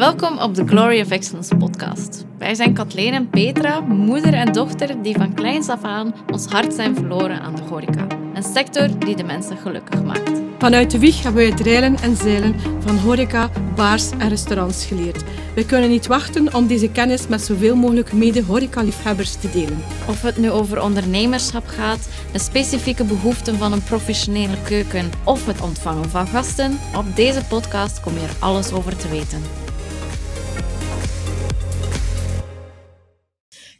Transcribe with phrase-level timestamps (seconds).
[0.00, 2.24] Welkom op de Glory of Excellence podcast.
[2.38, 6.74] Wij zijn Kathleen en Petra, moeder en dochter die van kleins af aan ons hart
[6.74, 8.06] zijn verloren aan de horeca.
[8.34, 10.40] Een sector die de mensen gelukkig maakt.
[10.58, 15.24] Vanuit de wieg hebben wij het reilen en zeilen van horeca, bars en restaurants geleerd.
[15.54, 19.82] We kunnen niet wachten om deze kennis met zoveel mogelijk mede-horeca-liefhebbers te delen.
[20.08, 25.60] Of het nu over ondernemerschap gaat, de specifieke behoeften van een professionele keuken of het
[25.60, 29.69] ontvangen van gasten, op deze podcast kom je er alles over te weten.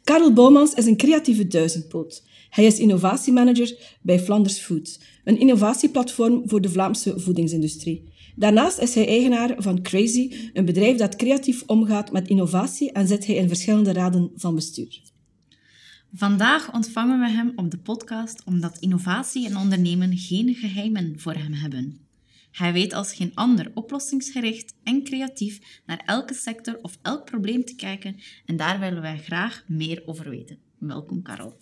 [0.03, 2.23] Karel Boumans is een creatieve duizendpoot.
[2.49, 8.09] Hij is innovatiemanager bij Flanders Food, een innovatieplatform voor de Vlaamse voedingsindustrie.
[8.35, 13.25] Daarnaast is hij eigenaar van Crazy, een bedrijf dat creatief omgaat met innovatie en zit
[13.25, 15.01] hij in verschillende raden van bestuur.
[16.13, 21.53] Vandaag ontvangen we hem op de podcast omdat innovatie en ondernemen geen geheimen voor hem
[21.53, 21.99] hebben.
[22.51, 27.75] Hij weet als geen ander oplossingsgericht en creatief naar elke sector of elk probleem te
[27.75, 30.57] kijken en daar willen wij graag meer over weten.
[30.77, 31.57] Welkom, Karel.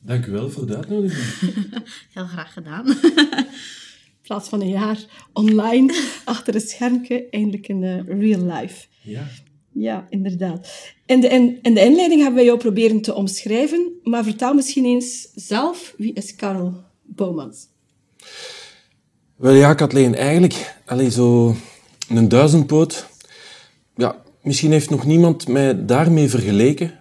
[0.00, 1.64] Dank u wel voor de uitnodiging.
[2.14, 2.86] Heel graag gedaan.
[2.86, 8.86] In plaats van een jaar online, achter een schermpje, eindelijk in uh, real life.
[9.00, 9.28] Ja.
[9.72, 10.92] Ja, inderdaad.
[11.06, 14.84] In de, in, in de inleiding hebben wij jou proberen te omschrijven, maar vertel misschien
[14.84, 17.66] eens zelf, wie is Karel Boumans?
[19.42, 21.56] Wel ja, Kathleen, eigenlijk allee, zo
[22.08, 23.06] een duizendpoot.
[23.96, 26.92] Ja, misschien heeft nog niemand mij daarmee vergeleken,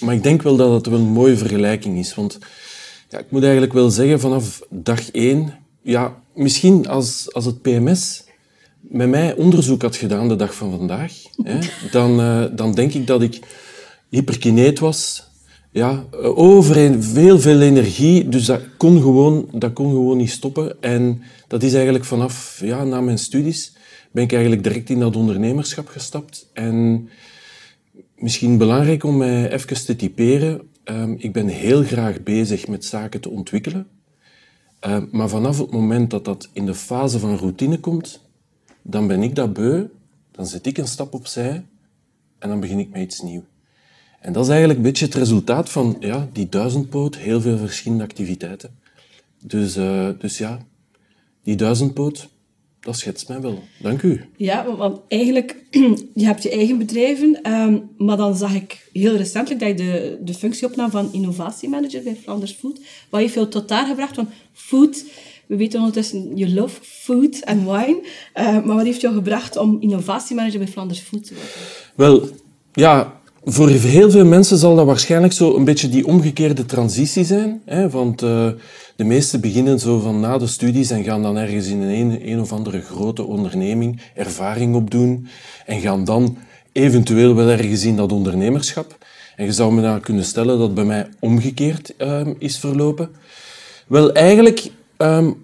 [0.00, 2.14] maar ik denk wel dat het wel een mooie vergelijking is.
[2.14, 2.38] Want
[3.08, 8.24] ja, ik moet eigenlijk wel zeggen, vanaf dag één, ja, misschien als, als het PMS
[8.80, 11.12] met mij onderzoek had gedaan de dag van vandaag,
[11.42, 11.58] hè,
[11.90, 13.38] dan, uh, dan denk ik dat ik
[14.08, 15.29] hyperkineet was,
[15.70, 16.04] ja,
[16.34, 18.28] over veel, veel energie.
[18.28, 20.82] Dus dat kon, gewoon, dat kon gewoon niet stoppen.
[20.82, 23.76] En dat is eigenlijk vanaf, ja, na mijn studies,
[24.10, 26.50] ben ik eigenlijk direct in dat ondernemerschap gestapt.
[26.52, 27.08] En
[28.16, 30.60] misschien belangrijk om mij even te typeren.
[30.84, 33.86] Um, ik ben heel graag bezig met zaken te ontwikkelen.
[34.86, 38.28] Um, maar vanaf het moment dat dat in de fase van routine komt,
[38.82, 39.84] dan ben ik dat beu,
[40.30, 41.64] dan zet ik een stap opzij
[42.38, 43.44] en dan begin ik met iets nieuws.
[44.20, 48.04] En dat is eigenlijk een beetje het resultaat van ja, die duizendpoot, heel veel verschillende
[48.04, 48.78] activiteiten.
[49.44, 50.58] Dus, uh, dus ja,
[51.42, 52.28] die duizendpoot,
[52.80, 53.62] dat schetst mij wel.
[53.78, 54.24] Dank u.
[54.36, 55.56] Ja, want eigenlijk,
[56.14, 60.18] je hebt je eigen bedrijven, um, maar dan zag ik heel recentelijk dat je de,
[60.24, 62.80] de functie opnam van innovatiemanager bij Flanders Food.
[63.10, 64.16] Wat heeft jou tot daar gebracht?
[64.16, 65.04] Want food,
[65.46, 68.02] we weten ondertussen, je love food en wine,
[68.34, 71.52] uh, maar wat heeft jou gebracht om innovatiemanager bij Flanders Food te worden?
[71.94, 72.28] Wel,
[72.72, 77.62] ja, voor heel veel mensen zal dat waarschijnlijk zo een beetje die omgekeerde transitie zijn.
[77.64, 77.90] Hè?
[77.90, 78.48] Want uh,
[78.96, 82.40] de meesten beginnen zo van na de studies en gaan dan ergens in een, een
[82.40, 85.26] of andere grote onderneming ervaring opdoen
[85.66, 86.36] en gaan dan
[86.72, 88.98] eventueel wel ergens in dat ondernemerschap.
[89.36, 93.10] En je zou me dan kunnen stellen dat bij mij omgekeerd uh, is verlopen.
[93.86, 95.36] Wel, eigenlijk um,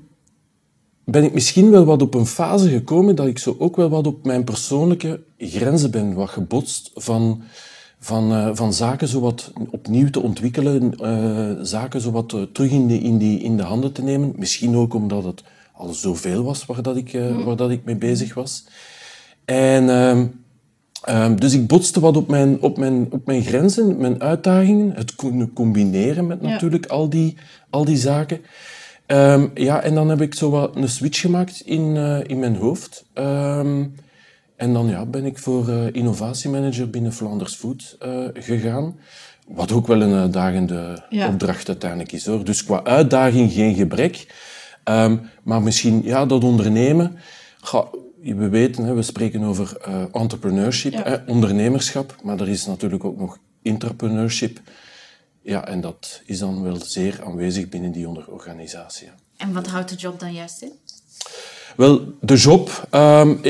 [1.04, 4.06] ben ik misschien wel wat op een fase gekomen dat ik zo ook wel wat
[4.06, 7.42] op mijn persoonlijke grenzen ben wat gebotst van
[7.98, 12.70] van, uh, van zaken zo wat opnieuw te ontwikkelen, uh, zaken zo wat uh, terug
[12.70, 14.32] in, de, in, die, in de handen te nemen.
[14.36, 15.42] Misschien ook omdat het
[15.72, 17.44] al zoveel was waar, dat ik, mm.
[17.44, 18.66] waar dat ik mee bezig was.
[19.44, 20.26] En ehm,
[21.02, 25.14] ehm, dus ik botste wat op mijn, op, mijn, op mijn grenzen, mijn uitdagingen, het
[25.14, 26.94] kunnen combineren met natuurlijk ja.
[26.94, 27.36] al, die,
[27.70, 28.40] al die zaken.
[29.06, 31.96] Um, ja, en dan heb ik zo wat een switch gemaakt in,
[32.26, 33.04] in mijn hoofd.
[34.56, 38.98] En dan ja, ben ik voor uh, innovatiemanager binnen Flanders Food uh, gegaan.
[39.48, 41.28] Wat ook wel een uitdagende ja.
[41.28, 42.26] opdracht uiteindelijk is.
[42.26, 42.44] Hoor.
[42.44, 44.34] Dus qua uitdaging geen gebrek.
[44.84, 47.18] Um, maar misschien ja, dat ondernemen.
[47.60, 47.88] Ga,
[48.20, 51.02] we weten, hè, we spreken over uh, entrepreneurship, ja.
[51.02, 52.16] hè, ondernemerschap.
[52.22, 54.60] Maar er is natuurlijk ook nog intrapreneurship.
[55.42, 59.08] Ja, en dat is dan wel zeer aanwezig binnen die organisatie.
[59.36, 60.72] En wat houdt de job dan juist in?
[61.76, 62.88] Wel, de job...
[62.90, 63.40] Um,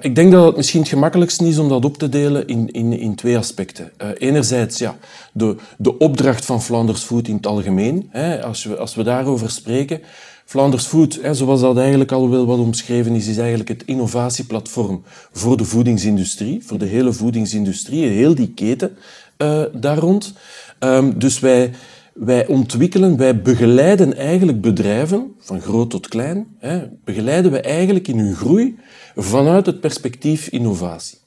[0.00, 2.92] ik denk dat het misschien het gemakkelijkst is om dat op te delen in, in,
[2.92, 3.90] in twee aspecten.
[4.02, 4.96] Uh, enerzijds ja,
[5.32, 8.08] de, de opdracht van Flanders Food in het algemeen.
[8.10, 10.00] Hè, als, we, als we daarover spreken.
[10.44, 15.02] Flanders Food, hè, zoals dat eigenlijk al wel wat omschreven is, is eigenlijk het innovatieplatform
[15.32, 18.96] voor de voedingsindustrie, voor de hele voedingsindustrie, heel die keten
[19.38, 20.32] uh, daar rond.
[20.80, 21.70] Um, dus wij,
[22.18, 28.18] wij ontwikkelen, wij begeleiden eigenlijk bedrijven, van groot tot klein, hè, begeleiden we eigenlijk in
[28.18, 28.78] hun groei
[29.16, 31.18] vanuit het perspectief innovatie.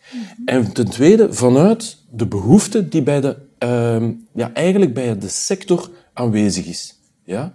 [0.46, 5.90] En ten tweede, vanuit de behoefte die bij de, uh, ja, eigenlijk bij de sector
[6.14, 7.00] aanwezig is.
[7.24, 7.54] Ja?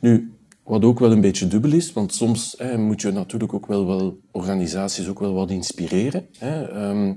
[0.00, 0.32] Nu,
[0.64, 3.86] wat ook wel een beetje dubbel is, want soms hè, moet je natuurlijk ook wel,
[3.86, 6.26] wel organisaties ook wel wat inspireren.
[6.38, 6.68] Hè.
[6.68, 7.12] Ehm,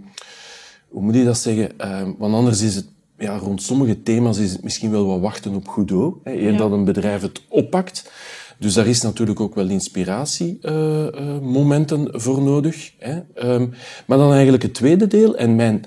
[0.87, 1.79] hoe moet je dat zeggen?
[1.79, 5.55] Ehm, want anders is het, ja, rond sommige thema's is het misschien wel wat wachten
[5.55, 6.57] op Godot, hè, eer Ja.
[6.57, 8.11] dat een bedrijf het oppakt.
[8.59, 12.91] Dus daar is natuurlijk ook wel inspiratiemomenten voor nodig.
[12.99, 13.19] Hè.
[13.33, 13.67] Ehm,
[14.05, 15.85] maar dan eigenlijk het tweede deel, en mijn,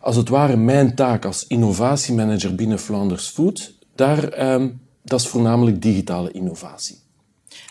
[0.00, 4.68] als het ware mijn taak als innovatiemanager binnen Flanders Food, daar, ehm,
[5.02, 6.96] dat is voornamelijk digitale innovatie.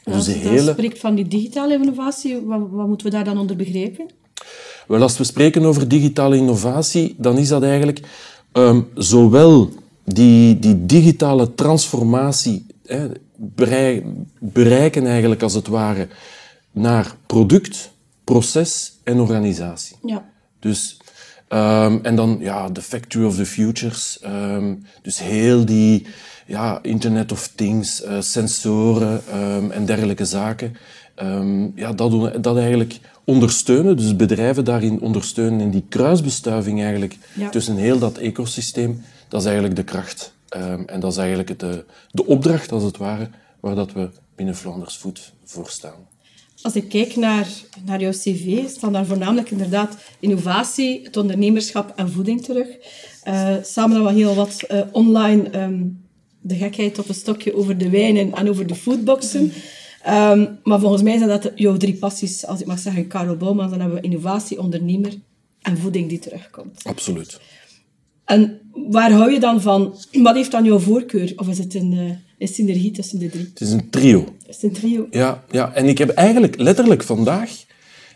[0.04, 0.72] Dus als je hele...
[0.72, 4.06] spreekt van die digitale innovatie, wat, wat moeten we daar dan onder begrijpen?
[4.88, 8.00] Wel, als we spreken over digitale innovatie, dan is dat eigenlijk
[8.54, 9.70] ehm, zowel
[10.06, 14.04] die, die digitale transformatie hè, berei-
[14.40, 16.08] bereiken eigenlijk als het ware
[16.72, 17.92] naar product,
[18.24, 19.96] proces en organisatie.
[20.06, 20.26] Ja.
[20.60, 20.98] Dus,
[21.48, 24.20] ehm, en dan ja, de Factory of the Futures.
[24.22, 26.06] ehm, dus heel die
[26.48, 29.22] ja, Internet of Things, eh, sensoren
[29.72, 30.76] en dergelijke zaken.
[31.76, 33.98] Ja, dat, doen- dat eigenlijk ondersteunen.
[33.98, 35.60] Dus bedrijven daarin ondersteunen.
[35.62, 37.50] En die kruisbestuiving eigenlijk Ja.
[37.50, 40.34] tussen heel dat ecosysteem, dat is eigenlijk de kracht.
[40.50, 43.30] Ehm, en dat is eigenlijk de, de opdracht, als het ware,
[43.60, 46.12] waar dat we binnen Flanders Food voor staan.
[46.62, 47.48] Als ik kijk naar,
[47.86, 52.68] naar jouw cv, staan daar voornamelijk inderdaad innovatie, het ondernemerschap en voeding terug.
[53.24, 55.82] Eh, samen dan wel heel wat eh, online ehm,
[56.42, 59.52] de gekheid op een stokje over de wijnen en over de foodboxen.
[60.04, 63.70] Ehm, maar volgens mij zijn dat jouw drie passies, als ik mag zeggen, Karel Bouwmans.
[63.70, 65.14] Dan hebben we innovatie, ondernemer
[65.62, 66.84] en voeding die terugkomt.
[66.84, 67.40] Absoluut.
[68.26, 69.96] En waar hou je dan van?
[70.12, 71.34] Wat heeft dan jouw voorkeur?
[71.36, 73.50] Of is het een, eh, een synergie tussen de drie?
[73.50, 74.36] Het is een trio.
[74.48, 75.08] Is het een trio?
[75.12, 77.66] Ja, ja, en ik heb eigenlijk letterlijk vandaag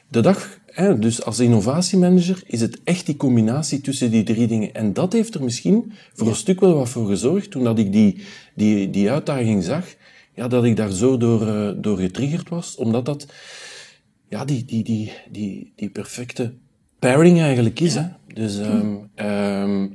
[0.08, 4.74] de dag, hè, dus als innovatiemanager, is het echt die combinatie tussen die drie dingen.
[4.74, 7.92] En dat heeft er misschien voor een stuk wel wat voor gezorgd, toen dat ik
[7.92, 8.18] die,
[8.56, 9.86] die, die uitdaging zag,
[10.38, 13.26] ja, dat ik daar zo door, eh, door getriggerd was, omdat dat
[14.28, 16.54] ja, die, die, die, die, die perfecte
[17.00, 17.96] pairing eigenlijk is.
[17.96, 18.08] Hè.
[18.34, 19.88] Dus, ehm, ehm,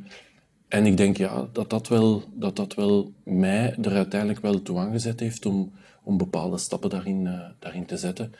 [0.68, 4.78] en ik denk ja, dat, dat, wel, dat dat wel mij er uiteindelijk wel toe
[4.78, 5.72] aangezet heeft om,
[6.02, 8.32] om bepaalde stappen daarin, eh, daarin te zetten.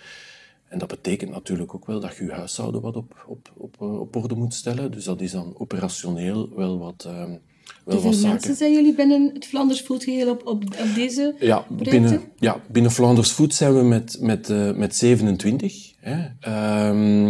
[0.69, 4.00] En dat betekent natuurlijk ook wel dat je je huishouden wat op, op, op, eh,
[4.00, 4.90] op orde moet stellen.
[4.90, 7.37] Dus dat is dan operationeel wel wat, ehm,
[7.84, 11.90] Hoeveel mensen zijn jullie binnen het Flanders Foodgeheel op, op, op deze Ja, projecten?
[12.00, 15.93] binnen, ja, binnen Flanders Food zijn we met, met, eh, met 27.
[16.00, 16.29] Hè.
[16.40, 17.26] Ehm,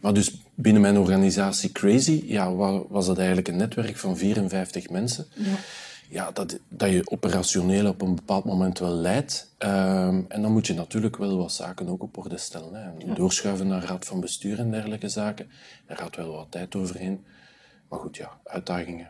[0.00, 4.90] maar dus binnen mijn organisatie Crazy ja, wa- was het eigenlijk een netwerk van 54
[4.90, 5.26] mensen.
[5.34, 5.44] Ja.
[6.10, 9.50] Ja, dat, dat je operationeel op een bepaald moment wel leidt.
[9.58, 12.74] Ehm, en dan moet je natuurlijk wel wat zaken ook op orde stellen.
[12.74, 13.14] Hè.
[13.14, 15.46] Doorschuiven naar raad van bestuur en dergelijke zaken.
[15.86, 17.24] Daar gaat wel wat tijd overheen.
[17.88, 19.08] Maar goed, ja, uitdagingen.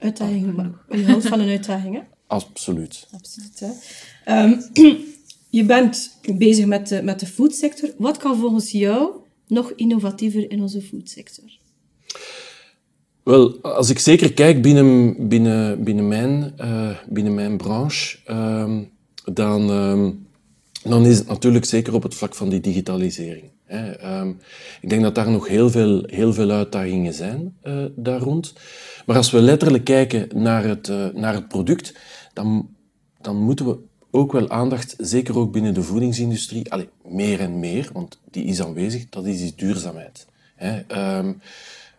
[0.00, 2.00] Uitdagingen, maar je houdt van een uitdaging, hè?
[2.26, 3.06] Absoluut.
[3.10, 3.70] Absoluut, hè?
[4.24, 4.60] Ehm,
[5.58, 7.90] je bent bezig met de, met de foodsector.
[7.98, 9.10] Wat kan volgens jou
[9.46, 11.58] nog innovatiever in onze foodsector?
[13.22, 18.82] Wel, als ik zeker kijk binnen, binnen, binnen, mijn, eh, binnen mijn branche, ehm,
[19.32, 20.10] dan, ehm,
[20.82, 23.50] dan is het natuurlijk zeker op het vlak van die digitalisering.
[23.70, 24.28] Ehm,
[24.80, 28.52] ik denk dat daar nog heel veel, heel veel uitdagingen zijn eh, daar rond.
[29.06, 31.94] Maar als we letterlijk kijken naar het, eh, naar het product,
[32.32, 32.68] dan,
[33.20, 33.78] dan moeten we
[34.10, 38.62] ook wel aandacht, zeker ook binnen de voedingsindustrie, allee, meer en meer, want die is
[38.62, 40.26] aanwezig, dat is die duurzaamheid.
[40.56, 40.80] Hè.
[40.80, 41.32] Ehm,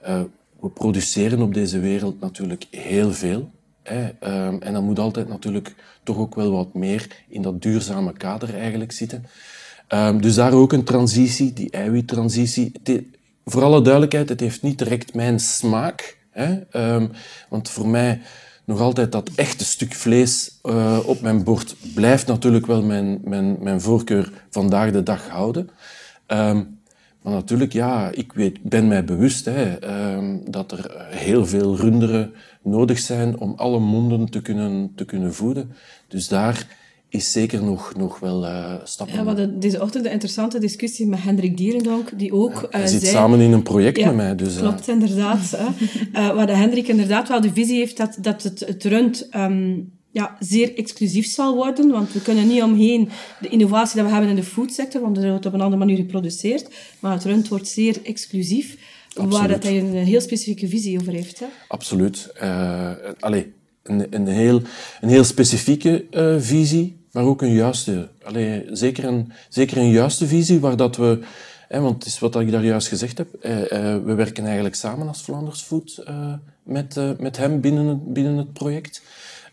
[0.02, 0.22] eh,
[0.60, 3.52] we produceren op deze wereld natuurlijk heel veel.
[3.84, 8.14] Hè, ehm, en dan moet altijd natuurlijk toch ook wel wat meer in dat duurzame
[8.14, 9.26] kader eigenlijk zitten.
[9.92, 12.72] Ehm, dus daar ook een transitie, die eiwittransitie.
[13.46, 16.18] Voor alle duidelijkheid, het heeft niet direct mijn smaak.
[16.30, 17.08] Hè, ehm,
[17.50, 18.22] want voor mij
[18.66, 23.58] nog altijd dat echte stuk vlees eh, op mijn bord blijft natuurlijk wel mijn, mijn,
[23.60, 25.70] mijn voorkeur vandaag de dag houden.
[26.26, 26.64] Ehm,
[27.22, 29.80] maar natuurlijk, ja, ik weet, ben mij bewust hè,
[30.50, 32.34] dat er heel veel runderen
[32.64, 35.72] nodig zijn om alle monden te kunnen, te kunnen voeden.
[36.08, 36.68] Dus daar
[37.12, 39.16] is zeker nog, nog wel eh stappen.
[39.16, 42.88] Ja, we hadden deze ochtend een interessante discussie met Hendrik Dierendonk, die ook eh Hij
[42.88, 43.14] zit zei...
[43.14, 44.36] samen in een project Ja, met mij.
[44.36, 45.52] Dus, eh, Klopt, inderdaad.
[45.58, 45.66] hè.
[46.14, 49.80] Eh, waar de Hendrik inderdaad wel de visie heeft dat, dat het, het rund ehm,
[50.12, 51.92] ja, zeer exclusief zal worden.
[51.92, 55.30] Want we kunnen niet omheen de innovatie die we hebben in de foodsector, want er
[55.30, 56.68] wordt op een andere manier geproduceerd.
[57.00, 58.78] Maar het rund wordt zeer exclusief,
[59.14, 61.40] waar dat hij een heel specifieke visie over heeft.
[61.40, 61.46] Hè.
[61.68, 62.34] Absoluut.
[63.20, 63.54] Allee,
[63.84, 64.62] een, een, heel,
[65.02, 66.06] een heel specifieke
[66.40, 68.10] visie, maar ook een juiste.
[68.24, 71.20] Allee, zeker, een, zeker een juiste visie waar dat we...
[71.68, 73.34] Hè, want het is wat ik daar juist gezegd heb.
[73.34, 77.86] eh, eh, we werken eigenlijk samen als Flanders Food eh, met, eh, met hem binnen,
[77.86, 79.02] het- binnen het project.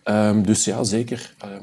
[0.03, 1.35] Ehm, dus ja, zeker.
[1.39, 1.63] ehm,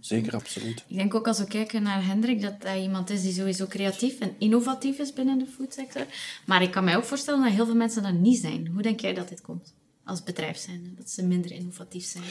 [0.00, 0.84] zeker, absoluut.
[0.88, 4.18] Ik denk ook als we kijken naar Hendrik, dat hij iemand is die sowieso creatief
[4.20, 6.06] en innovatief is binnen de foodsector.
[6.46, 8.68] Maar ik kan mij ook voorstellen dat heel veel mensen dat niet zijn.
[8.72, 9.74] Hoe denk jij dat dit komt?
[10.06, 12.24] Als bedrijf zijn, dat ze minder innovatief zijn.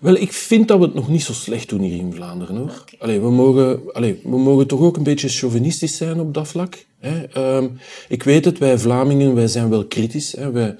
[0.00, 2.56] Wel, ik vind dat we het nog niet zo slecht doen hier in Vlaanderen.
[2.56, 2.70] Hoor.
[2.80, 2.94] Oké.
[2.98, 6.86] Allee, we, mogen, allee, we mogen toch ook een beetje chauvinistisch zijn op dat vlak.
[6.98, 7.22] Hè.
[7.24, 7.68] Ehm,
[8.08, 10.32] ik weet het, wij Vlamingen, wij zijn wel kritisch.
[10.32, 10.50] Hè.
[10.50, 10.76] Wij,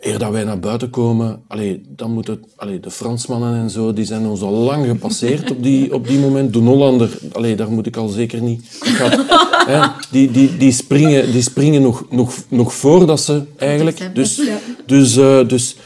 [0.00, 3.92] eer dat wij naar buiten komen, allee, dan moet het, allee, de Fransmannen en zo,
[3.92, 6.52] die zijn ons al lang gepasseerd op die, op die moment.
[6.52, 8.60] De Hollander, allee, daar moet ik al zeker niet...
[8.60, 14.10] Ik ga- hè, die, die, die springen, die springen nog, nog, nog voordat ze eigenlijk...
[14.14, 14.40] Dus,
[14.86, 15.76] dus, eh, dus,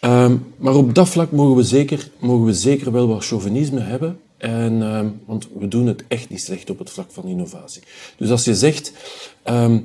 [0.00, 4.18] ehm, maar op dat vlak mogen we zeker, mogen we zeker wel wat chauvinisme hebben.
[4.38, 7.82] En, ehm, want we doen het echt niet slecht op het vlak van innovatie.
[8.16, 8.92] Dus als je zegt,
[9.42, 9.78] ehm,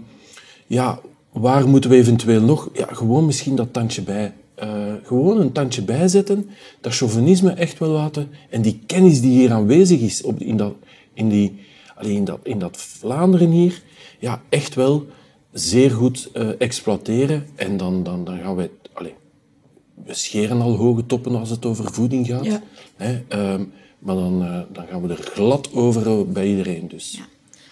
[0.68, 1.00] ja,
[1.32, 2.70] waar moeten we eventueel nog?
[2.74, 4.34] Ja, gewoon misschien dat tandje bij.
[4.56, 4.68] eh,
[5.04, 6.50] gewoon een tandje bijzetten,
[6.82, 8.30] dat chauvinisme echt wel laten.
[8.50, 10.74] En die kennis die hier aanwezig is op, in, dat,
[11.14, 11.60] in, die,
[11.98, 13.82] allee, in, dat, in dat Vlaanderen hier,
[14.20, 15.08] ja, echt wel
[15.52, 17.48] zeer goed eh, exploiteren.
[17.56, 18.70] En dan, dan, dan gaan wij...
[18.94, 19.16] Allee,
[20.06, 22.46] we scheren al hoge toppen als het over voeding gaat.
[22.46, 22.64] Ja.
[22.96, 23.64] Hè, ehm,
[24.00, 26.88] maar dan, eh, dan gaan we er glad over eh, bij iedereen.
[26.88, 27.12] Dus.
[27.12, 27.26] Ja.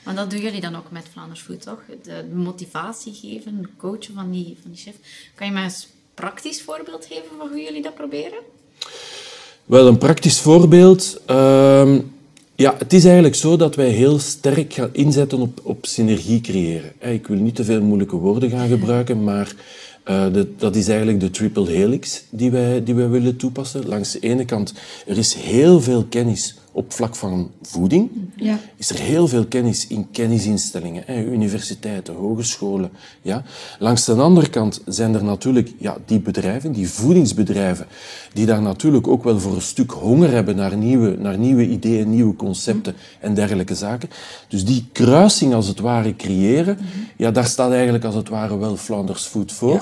[0.03, 1.81] Maar dat doen jullie dan ook met Vlaanders Food, toch?
[2.03, 4.95] De motivatie geven, coachen van die, van die chef.
[5.35, 5.71] Kan je mij een
[6.13, 8.39] praktisch voorbeeld geven van hoe jullie dat proberen?
[9.65, 11.21] Wel, een praktisch voorbeeld.
[11.25, 11.99] Ehm,
[12.55, 16.91] ja, het is eigenlijk zo dat wij heel sterk gaan inzetten op, op synergie creëren.
[16.99, 19.55] Ik wil niet te veel moeilijke woorden gaan gebruiken, maar
[20.03, 20.25] eh,
[20.57, 23.87] dat is eigenlijk de triple helix die wij, die wij willen toepassen.
[23.87, 24.73] Langs de ene kant,
[25.07, 28.09] er is heel veel kennis op vlak van voeding.
[28.35, 28.59] Ja.
[28.75, 32.89] Is er heel veel kennis in kennisinstellingen, hè, universiteiten, hogescholen.
[33.21, 33.43] Ja.
[33.79, 37.87] Langs de andere kant zijn er natuurlijk ja, die bedrijven, die voedingsbedrijven,
[38.33, 42.09] die daar natuurlijk ook wel voor een stuk honger hebben naar nieuwe, naar nieuwe ideeën,
[42.09, 44.09] nieuwe concepten en dergelijke zaken.
[44.47, 46.77] Dus die kruising als het ware creëren,
[47.17, 49.73] ja, daar staat eigenlijk als het ware wel Flanders Food voor.
[49.73, 49.81] Ja,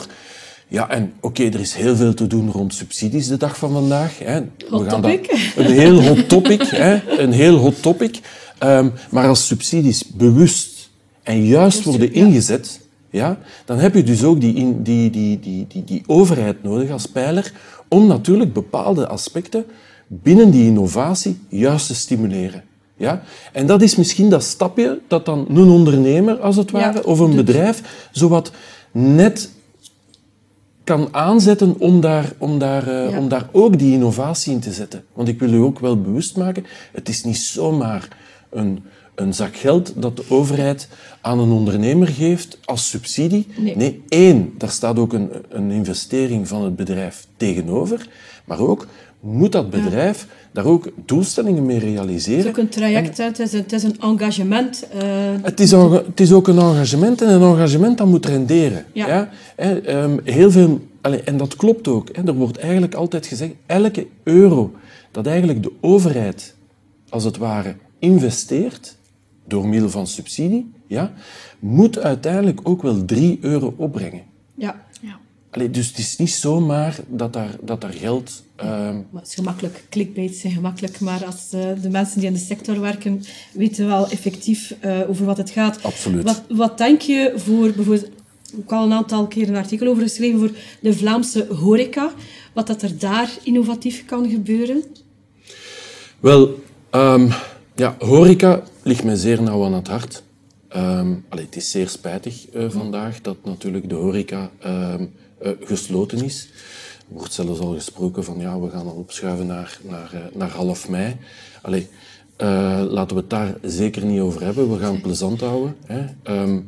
[0.69, 4.19] en oké, er is heel veel te doen rond subsidies de dag van vandaag.
[4.19, 4.35] Hè.
[4.69, 5.51] Hot dat- topic.
[5.57, 6.61] een heel hot topic.
[6.61, 7.19] hè.
[7.19, 8.19] Een heel hot topic.
[8.57, 10.89] Ehm, maar als subsidies bewust
[11.23, 12.25] en juist worden ja.
[12.25, 12.79] ingezet,
[13.09, 16.89] ja, dan heb je dus ook die, in- die, die, die, die, die overheid nodig
[16.91, 17.51] als pijler
[17.87, 19.65] om natuurlijk bepaalde aspecten
[20.07, 22.63] binnen die innovatie juist te stimuleren.
[22.97, 23.21] Ja?
[23.51, 27.19] En dat is misschien dat stapje dat dan een ondernemer, als het Ja, ware, of
[27.19, 27.45] een doet.
[27.45, 28.51] bedrijf, zowat
[28.91, 29.49] net
[30.83, 33.17] kan aanzetten om daar, om, daar, eh, Ja.
[33.17, 35.03] om daar ook die innovatie in te zetten.
[35.13, 38.07] Want ik wil u ook wel bewust maken, het is niet zomaar
[38.49, 38.83] een,
[39.15, 40.87] een zak geld dat de overheid
[41.21, 43.47] aan een ondernemer geeft als subsidie.
[43.57, 44.03] Nee.
[44.07, 48.07] één, daar staat ook een, een investering van het bedrijf tegenover.
[48.45, 48.87] Maar ook,
[49.23, 52.39] moet dat bedrijf daar ook doelstellingen mee Het realiseren?
[52.43, 54.87] is ook een traject, het, is een, het is een engagement.
[54.89, 54.99] eh,
[55.41, 58.85] Het is, een- het is ook een engagement en een engagement dat moet renderen.
[58.93, 59.29] Ja.
[59.55, 60.79] Hè, ehm, heel veel,
[61.25, 62.09] en dat klopt ook.
[62.25, 64.71] Er wordt eigenlijk altijd gezegd, elke euro
[65.11, 66.55] dat eigenlijk de overheid,
[67.09, 68.97] als het ware, investeert,
[69.47, 71.13] door middel van subsidie, ja,
[71.59, 74.21] moet uiteindelijk ook wel 3 euro opbrengen.
[74.55, 74.82] Ja.
[75.53, 78.43] Allee, dus het is niet zomaar dat daar, dat daar geld...
[78.55, 79.83] ehm, maar het is gemakkelijk.
[79.89, 84.09] Clickbaits zijn gemakkelijk, maar als eh, de mensen die in de sector werken weten wel
[84.09, 85.83] effectief eh, over wat het gaat.
[85.83, 86.23] Absoluut.
[86.23, 88.05] Wat, wat denk je voor bijvoorbeeld...
[88.05, 92.11] Ik heb al een aantal keer een artikel over geschreven voor de Vlaamse horeca.
[92.53, 94.83] Wat dat er daar innovatief kan gebeuren.
[96.19, 97.31] Wel, ehm,
[97.75, 100.23] ja, horeca ligt mij zeer nauw aan het hart.
[101.29, 104.51] Allee, het is zeer spijtig eh, vandaag dat natuurlijk de horeca
[105.43, 106.47] eh, gesloten is.
[107.09, 110.49] Er wordt zelfs al gesproken van ja, we gaan al opschuiven naar, naar, eh, naar
[110.49, 111.15] half mei.
[111.61, 111.87] Allee,
[112.35, 114.71] eh, laten we het daar zeker niet over hebben.
[114.71, 115.75] We gaan het plezant houden.
[115.85, 116.05] Hè.
[116.23, 116.61] Ehm,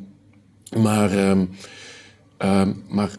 [0.82, 1.46] maar, ehm,
[2.38, 3.12] ehm, maar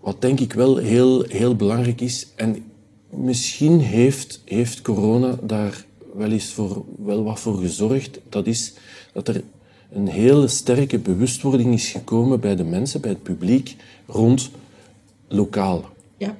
[0.00, 2.64] wat denk ik wel heel, heel belangrijk is, en
[3.10, 8.74] misschien heeft, heeft corona daar wel eens voor, wel wat voor gezorgd, dat is
[9.12, 9.42] dat er
[9.92, 13.76] een hele sterke bewustwording is gekomen bij de mensen, bij het publiek,
[14.06, 14.50] rond
[15.28, 15.84] lokaal.
[16.16, 16.36] Ja,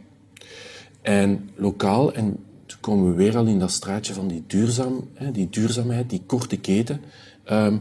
[1.02, 2.36] En lokaal, en
[2.66, 6.22] toen komen we weer al in dat straatje van die, duurzaam, hè, die duurzaamheid, die
[6.26, 7.00] korte keten.
[7.44, 7.76] Ehm,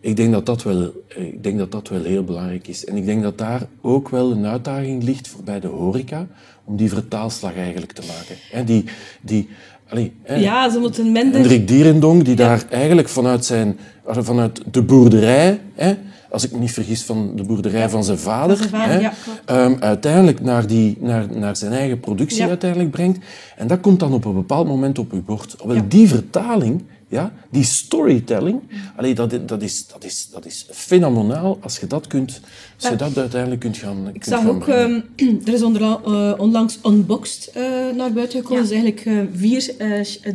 [0.00, 2.84] ik, denk dat dat wel, ik denk dat dat wel heel belangrijk is.
[2.84, 6.26] En ik denk dat daar ook wel een uitdaging ligt voor bij de horeca,
[6.64, 8.36] om die vertaalslag eigenlijk te maken.
[8.50, 8.84] Hè, die,
[9.20, 9.48] die,
[9.88, 11.40] allee, hè, ja ze moeten minder...
[11.40, 15.94] Hendrik Dierendonk, die daar eigenlijk vanuit, zijn, vanuit de boerderij hè,
[16.32, 18.56] als ik me niet vergis, van de boerderij van zijn vader.
[18.56, 19.42] Van zijn vader, hè, ja, klopt.
[19.44, 22.48] ehm, uiteindelijk naar, die, naar, naar zijn eigen productie Ja.
[22.48, 23.24] uiteindelijk brengt.
[23.56, 25.56] En dat komt dan op een bepaald moment op uw bord.
[25.64, 25.84] Wel, Ja.
[25.88, 28.60] die vertaling, ja, die storytelling,
[28.96, 32.40] allee, dat, dat, is, dat, is, dat is fenomenaal als je dat, kunt,
[32.80, 35.00] als je dat uiteindelijk kunt gaan Ik zag ook, ehm,
[35.46, 37.62] er is onder, eh, onlangs Unboxed eh,
[37.96, 38.62] naar buiten gekomen.
[38.62, 38.68] Ja.
[38.68, 39.74] Dus eigenlijk eh, vier,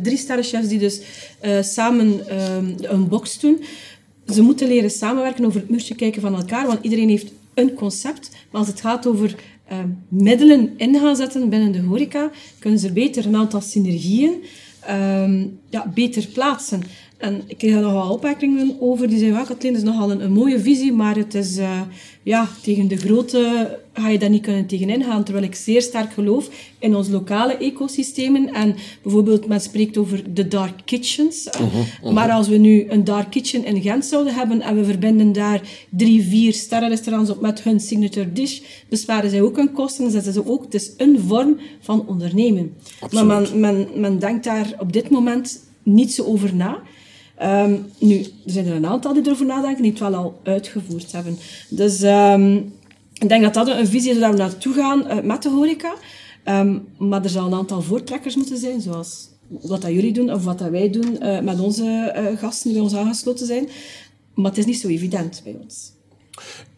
[0.02, 1.00] drie sterrenchefs die dus
[1.40, 3.62] eh, samen ehm, de Unboxed doen.
[4.32, 8.30] Ze moeten leren samenwerken, over het muurtje kijken van elkaar, want iedereen heeft een concept.
[8.50, 9.34] Maar als het gaat over
[9.68, 14.44] ehm, middelen in gaan zetten binnen de horeca, kunnen ze beter een aantal synergieën
[14.80, 16.82] ehm, ja, beter plaatsen.
[17.18, 19.08] En ik kreeg er nogal opmerkingen over.
[19.08, 21.80] Die zeiden, ja, Kathleen, dat is nogal een, een mooie visie, maar het is, eh,
[22.22, 25.24] ja, tegen de grote ga je daar niet kunnen tegenin gaan.
[25.24, 28.52] Terwijl ik zeer sterk geloof in ons lokale ecosystemen.
[28.52, 31.44] En bijvoorbeeld, men spreekt over de dark kitchens.
[31.50, 35.32] Eh, Maar als we nu een dark kitchen in Gent zouden hebben en we verbinden
[35.32, 35.60] daar
[35.90, 40.32] drie, vier sterrenrestaurants op met hun signature dish, besparen zij ook hun kosten en zetten
[40.32, 40.64] ze ook.
[40.64, 42.72] Het is een vorm van ondernemen.
[43.12, 46.82] Maar men, men, men denkt daar op dit moment niet zo over na.
[47.38, 51.12] Ehm, nu, er zijn er een aantal die erover nadenken, die het wel al uitgevoerd
[51.12, 51.38] hebben.
[51.68, 52.56] Dus ehm,
[53.12, 55.94] ik denk dat dat een visie is waar we naartoe gaan eh, met de horeca.
[56.44, 60.44] Ehm, maar er zal een aantal voortrekkers moeten zijn, zoals wat dat jullie doen of
[60.44, 63.68] wat dat wij doen eh, met onze eh, gasten die bij ons aangesloten zijn.
[64.34, 65.92] Maar het is niet zo evident bij ons.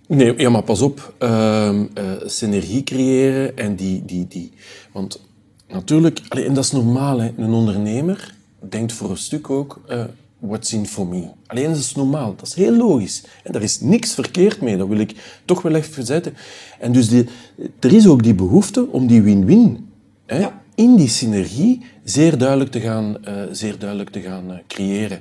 [0.06, 1.14] Nee, ja, maar pas op.
[2.26, 4.04] synergie creëren en die...
[4.04, 4.52] die, die
[4.92, 5.20] want
[5.68, 8.34] natuurlijk, en dat is normaal, hè, een ondernemer
[8.68, 9.80] denkt voor een stuk ook...
[10.40, 11.22] what's in for me?
[11.46, 13.24] Alleen dat is normaal, dat is heel logisch.
[13.44, 16.34] En daar is niks verkeerd mee, dat wil ik toch wel even zetten.
[16.78, 17.26] En dus die,
[17.80, 19.88] er is ook die behoefte om die win-win
[20.26, 20.62] hè, Ja.
[20.74, 25.20] in die synergie zeer duidelijk te gaan, eh, zeer duidelijk te gaan eh, creëren.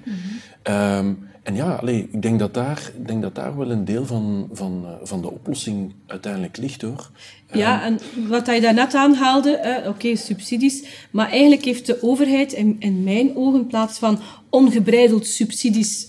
[0.63, 1.13] Ehm,
[1.49, 4.49] en ja, allee, ik, denk dat daar, ik denk dat daar wel een deel van,
[4.51, 7.09] van, eh, van de oplossing uiteindelijk ligt, hoor.
[7.53, 10.83] Ja, en wat je daarnet aanhaalde, eh, oké, subsidies.
[11.11, 16.07] Maar eigenlijk heeft de overheid in, in mijn ogen in plaats van ongebreideld subsidies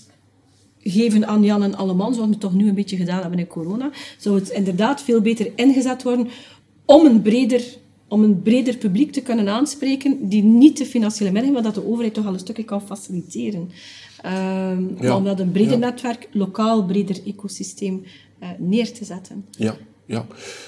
[0.79, 3.47] geven aan Jan en Alleman, zoals we het toch nu een beetje gedaan hebben in
[3.47, 6.27] corona, zou het inderdaad veel beter ingezet worden
[6.85, 7.63] om een breder,
[8.07, 11.87] om een breder publiek te kunnen aanspreken die niet de financiële middelen, maar dat de
[11.87, 13.69] overheid toch al een stukje kan faciliteren.
[14.21, 18.03] Ehm, Ja, Om dat een breder netwerk, lokaal breder ecosysteem
[18.39, 19.45] eh, neer te zetten.
[19.51, 20.25] Ja, ja.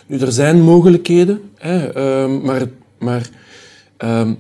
[0.08, 2.68] Nu, er zijn mogelijkheden, hè, ehm, maar,
[3.00, 3.30] maar
[3.98, 4.34] ehm,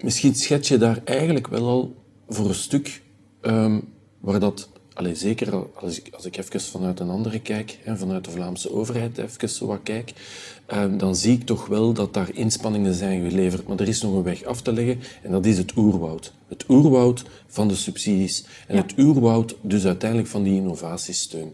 [0.00, 1.94] misschien schets je daar eigenlijk wel al
[2.28, 3.02] voor een stuk
[3.40, 3.80] ehm,
[4.20, 8.24] waar dat, allez, zeker als ik, als ik even vanuit een andere kijk, hè, vanuit
[8.24, 10.12] de Vlaamse overheid even zo wat kijk,
[10.66, 13.66] ehm, dan zie ik toch wel dat daar inspanningen zijn geleverd.
[13.66, 16.32] Maar er is nog een weg af te leggen en dat is het oerwoud.
[16.48, 18.82] Het oerwoud van de subsidies en Ja.
[18.82, 21.52] het oerwoud dus uiteindelijk van die innovatiesteun.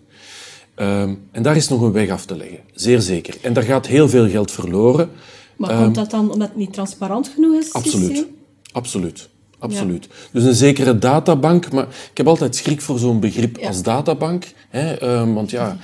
[0.75, 3.37] Ehm, en daar is nog een weg af te leggen, zeer zeker.
[3.43, 5.11] En daar gaat heel veel geld verloren.
[5.57, 7.67] Maar komt dat dan omdat het niet transparant genoeg is?
[7.67, 8.09] Ehm, Absoluut.
[8.09, 8.37] systeem?
[8.73, 9.29] Absoluut.
[9.59, 10.09] Absoluut.
[10.33, 13.69] Dus een zekere databank, maar ik heb altijd schrik voor zo'n begrip Ja.
[13.69, 14.45] als databank.
[14.69, 15.77] Hè, ehm, want ja,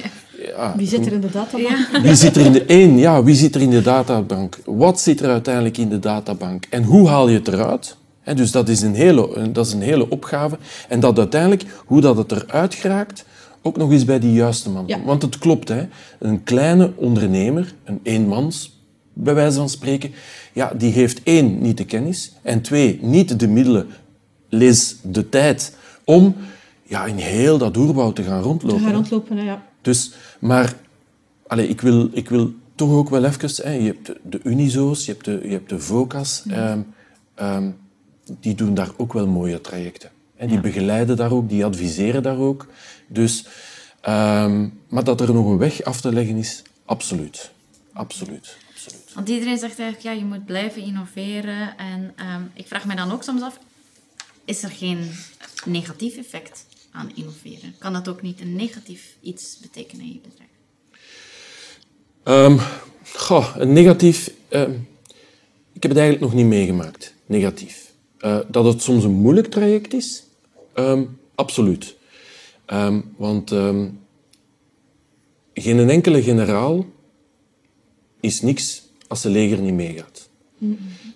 [0.57, 1.89] ja, Wie zit er in de databank?
[2.03, 2.99] wie zit er in de één?
[2.99, 4.59] Ja, wie zit er in de databank?
[4.65, 6.67] Wat zit er uiteindelijk in de databank?
[6.71, 7.97] En hoe haal je het eruit?
[8.21, 10.59] Hè, dus dat is, een hele, dat is een hele opgave.
[10.89, 13.25] En dat uiteindelijk, hoe dat het eruit geraakt,
[13.63, 14.85] ook nog eens bij die juiste man.
[14.87, 14.99] Ja.
[15.05, 15.87] Want het klopt, hè.
[16.19, 18.74] een kleine ondernemer, een eenmans,
[19.15, 20.13] bij wijze van spreken,
[20.53, 23.87] ja, die heeft één, niet de kennis, en twee, niet de middelen,
[24.49, 26.37] lees de tijd, om
[26.83, 28.81] ja, in heel dat oerbouw te gaan Te rondlopen.
[28.81, 28.95] gaan hè.
[28.95, 29.67] rondlopen, hè, ja.
[29.83, 30.77] Dus, maar
[31.47, 33.67] allee, ik, wil, ik wil toch ook wel even...
[33.67, 36.43] Hè, je hebt de, de Unizo's, je hebt de, je hebt de VOCA's.
[36.49, 36.81] ehm,
[37.35, 37.71] ehm,
[38.41, 40.11] die doen daar ook wel mooie trajecten.
[40.37, 42.67] En die begeleiden daar ook, die adviseren daar ook.
[43.09, 43.47] Dus,
[44.01, 47.51] ehm, maar dat er nog een weg af te leggen is, absoluut.
[47.93, 48.57] Absoluut.
[48.85, 49.15] Absoluut.
[49.15, 51.79] Want iedereen zegt eigenlijk, ja, je moet blijven innoveren.
[51.79, 53.59] En ehm, ik vraag me dan ook soms af,
[54.45, 55.11] is er geen
[55.65, 57.75] negatief effect aan innoveren?
[57.79, 60.51] Kan dat ook niet een negatief iets betekenen in je bedrijf?
[62.23, 62.59] Ehm,
[63.13, 64.31] goh, een negatief...
[64.49, 64.73] ehm,
[65.73, 67.93] ik heb het eigenlijk nog niet meegemaakt, negatief.
[68.19, 70.23] Eh, dat het soms een moeilijk traject is,
[71.35, 71.97] absoluut.
[73.17, 73.51] Want
[75.55, 76.87] geen enkele generaal
[78.25, 80.29] is niks als zijn leger niet meegaat.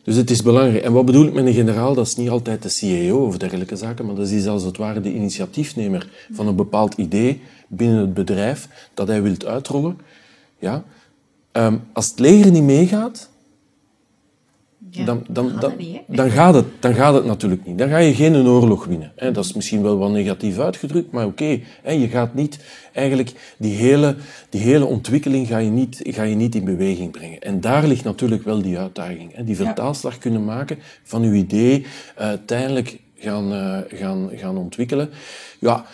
[0.02, 0.84] Dus het is belangrijk.
[0.84, 1.94] En wat bedoel ik met een generaal?
[1.94, 5.00] Dat is niet altijd de CEO of dergelijke zaken, maar dat is als het ware
[5.00, 9.98] de initiatiefnemer van een bepaald idee binnen het bedrijf dat hij wilt uitrollen.
[10.58, 10.84] Ja?
[11.52, 13.28] Ehm, als het leger niet meegaat,
[14.90, 15.74] Ja, dan, dan, gaat dan,
[16.06, 17.78] dan, gaat het, dan gaat het natuurlijk niet.
[17.78, 19.12] Dan ga je geen oorlog winnen.
[19.32, 21.60] Dat is misschien wel wat negatief uitgedrukt, maar oké.
[21.82, 22.58] hè, je gaat niet
[22.92, 24.16] eigenlijk die hele,
[24.48, 27.40] die hele ontwikkeling ga je, niet, ga je niet in beweging brengen.
[27.40, 29.36] En daar ligt natuurlijk wel die uitdaging.
[29.44, 35.10] Die vertaalslag kunnen maken van uw idee, eh, uiteindelijk gaan, eh, gaan, gaan ontwikkelen.
[35.58, 35.84] Ja,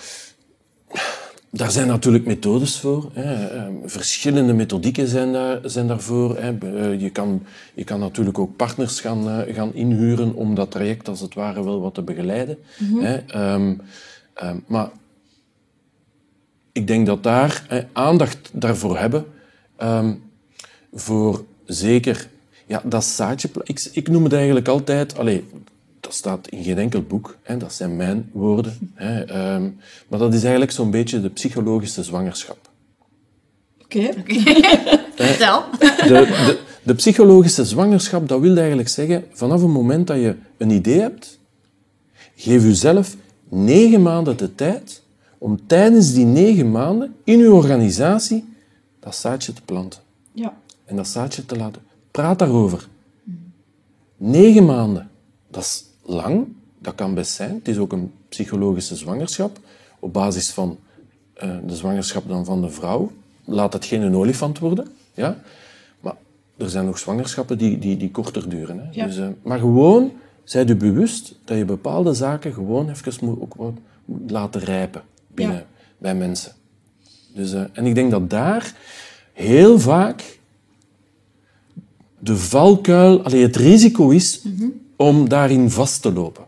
[1.57, 3.11] daar zijn natuurlijk methodes voor.
[3.13, 3.47] Hè.
[3.47, 6.37] Eh, Verschillende methodieken zijn, daar, zijn daarvoor.
[6.39, 6.59] Hè.
[6.59, 7.43] Eh, Je, kan,
[7.75, 11.65] je kan natuurlijk ook partners gaan, eh, gaan inhuren om dat traject als het ware
[11.65, 12.59] wel wat te begeleiden.
[12.99, 13.17] Hè.
[13.17, 13.75] Ehm,
[14.35, 14.91] ehm, maar
[16.73, 19.25] ik denk dat daar hè, aandacht daarvoor hebben,
[19.77, 20.15] ehm,
[20.93, 22.29] voor zeker
[22.67, 23.51] ja, dat zaadje.
[23.63, 25.45] Ik, ik noem het eigenlijk altijd, allee,
[26.05, 28.93] dat staat in geen enkel boek, hè, dat zijn mijn woorden.
[28.95, 29.71] Hè, ehm,
[30.09, 32.71] maar dat is eigenlijk zo'n beetje de psychologische zwangerschap.
[33.83, 34.13] Oké.
[35.15, 35.65] Vertel.
[35.79, 40.71] De, de, de psychologische zwangerschap, dat wil eigenlijk zeggen, vanaf het moment dat je een
[40.71, 41.39] idee hebt,
[42.37, 43.17] geef jezelf
[43.49, 45.03] negen maanden de tijd
[45.39, 48.55] om tijdens die negen maanden in je organisatie
[49.01, 50.01] dat zaadje te planten.
[50.33, 50.57] Ja.
[50.85, 51.83] En dat zaadje te laten.
[52.11, 52.89] Praat daarover.
[54.17, 55.11] Negen maanden.
[55.51, 56.47] Dat is lang.
[56.79, 57.55] Dat kan best zijn.
[57.55, 59.59] Het is ook een psychologische zwangerschap.
[59.99, 60.79] Op basis van
[61.35, 63.11] eh, de zwangerschap dan van de vrouw.
[63.45, 64.89] Laat het geen een olifant worden.
[65.15, 65.39] Ja?
[66.01, 66.15] Maar
[66.57, 68.79] er zijn nog zwangerschappen die, die, die korter duren.
[68.79, 68.85] Hè?
[68.91, 69.07] Ja.
[69.07, 70.13] Dus, eh, maar gewoon,
[70.45, 73.73] zij je bewust dat je bepaalde zaken gewoon even moet, ook wat
[74.05, 75.03] moet laten rijpen
[75.35, 75.65] binnen, Ja.
[75.99, 76.53] bij mensen.
[77.35, 78.75] Dus, eh, en ik denk dat daar
[79.33, 80.39] heel vaak
[82.19, 84.43] de valkuil, allee, het risico is
[84.97, 86.45] om daarin vast te lopen.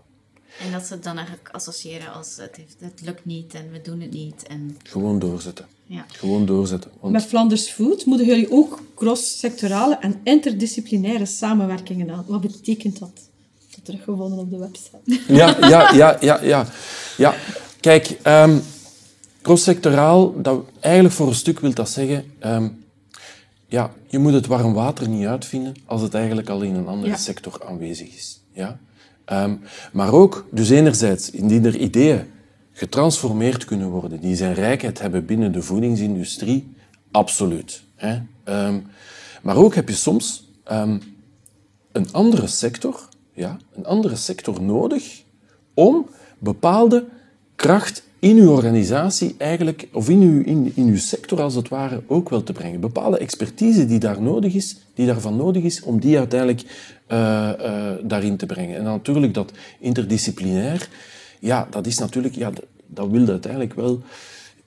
[0.65, 3.81] En dat ze het dan eigenlijk associëren als het, heeft, het lukt niet en we
[3.83, 4.43] doen het niet.
[4.47, 5.67] En, Gewoon doorzetten.
[5.87, 6.05] ja.
[6.09, 6.91] Gewoon doorzetten.
[7.01, 12.25] Want, Met Flanders Food moedigen jullie ook cross-sectorale en interdisciplinaire samenwerkingen aan.
[12.27, 13.11] Wat betekent dat?
[13.75, 15.35] Dat teruggevonden op de website.
[15.35, 16.67] ja, ja, ja, ja, ja.
[17.17, 17.35] ja.
[17.81, 18.59] Kijk, ehm
[19.43, 22.33] crosssectoraal, dat, eigenlijk voor een stuk wil dat zeggen...
[22.39, 22.69] ehm,
[23.67, 27.11] ja, je moet het warm water niet uitvinden als het eigenlijk al in een andere
[27.11, 27.17] Ja.
[27.17, 28.41] sector aanwezig is.
[28.53, 28.79] Ja?
[29.25, 29.55] Ehm,
[29.93, 32.31] maar ook, dus enerzijds, indien er ideeën
[32.73, 36.75] getransformeerd kunnen worden, die zijn rijkheid hebben binnen de voedingsindustrie,
[37.11, 37.83] absoluut.
[37.95, 38.19] Hè?
[38.45, 38.79] Ehm,
[39.43, 40.99] maar ook heb je soms ehm,
[41.93, 45.23] een andere sector, ja, een andere sector nodig
[45.75, 47.05] om bepaalde
[47.57, 52.03] kracht in uw organisatie eigenlijk, of in uw, in, in uw sector als het ware,
[52.07, 52.81] ook wel te brengen.
[52.81, 56.63] Bepaalde expertise die daar nodig is, die daarvan nodig is, om die uiteindelijk
[57.07, 58.77] eh, eh, daarin te brengen.
[58.77, 60.89] En dan natuurlijk dat interdisciplinair,
[61.41, 64.01] ja, dat is natuurlijk, ja, dat, dat wil uiteindelijk wel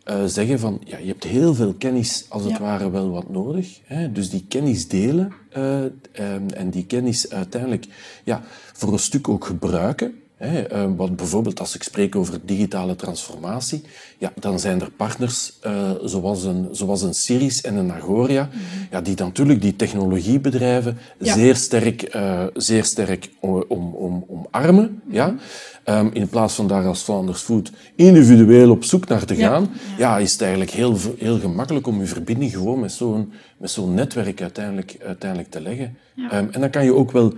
[0.03, 2.59] eh, zeggen van, ja, je hebt heel veel kennis als het Ja.
[2.59, 3.79] ware wel wat nodig.
[3.83, 4.11] Hè?
[4.11, 7.85] Dus die kennis delen eh, ehm, en die kennis uiteindelijk
[8.23, 8.43] ja,
[8.73, 10.13] voor een stuk ook gebruiken.
[10.39, 10.61] Hè?
[10.61, 13.81] Eh, want bijvoorbeeld als ik spreek over digitale transformatie,
[14.17, 18.49] ja, dan zijn er partners eh, zoals, een, zoals een Siris en een Agoria,
[18.91, 21.33] ja, die natuurlijk die technologiebedrijven Ja.
[21.33, 25.01] zeer sterk, eh, zeer sterk om, om, om, omarmen.
[25.09, 25.35] Ja?
[25.83, 29.49] Ehm, in plaats van daar als Flanders Food individueel op zoek naar te Ja.
[29.49, 30.17] gaan, ja.
[30.17, 34.41] is het eigenlijk heel, heel gemakkelijk om je verbinding gewoon met zo'n, met zo'n netwerk
[34.41, 35.97] uiteindelijk, uiteindelijk te leggen.
[36.29, 37.33] Ehm, en dan kan je ook wel,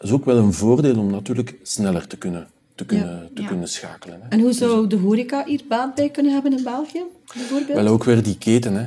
[0.00, 3.48] dat is ook wel een voordeel om natuurlijk sneller te kunnen, te kunnen, te Ja.
[3.48, 4.20] kunnen schakelen.
[4.22, 4.28] Hè.
[4.28, 7.02] En hoe zou de horeca hier baat bij kunnen hebben in België,
[7.34, 7.78] bijvoorbeeld?
[7.78, 8.86] Wel ook weer die keten, hè.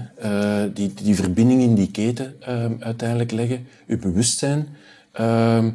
[0.66, 4.68] Eh, die, die verbinding in die keten ehm, uiteindelijk leggen, je bewustzijn.
[5.12, 5.72] Ehm,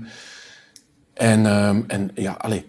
[1.15, 2.65] en, ehm, en ja, allee,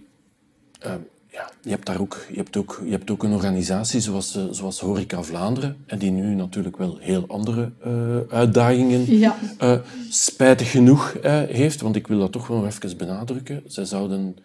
[1.39, 4.43] ja, je hebt daar ook, je hebt ook, je hebt ook een organisatie zoals, eh,
[4.51, 7.91] zoals Horeca Vlaanderen, en die nu natuurlijk wel heel andere eh,
[8.29, 9.35] uitdagingen Ja.
[9.57, 9.77] eh,
[10.09, 11.17] spijtig genoeg
[11.49, 13.61] heeft, want ik wil dat toch wel nog even benadrukken.
[13.65, 14.35] Zij zouden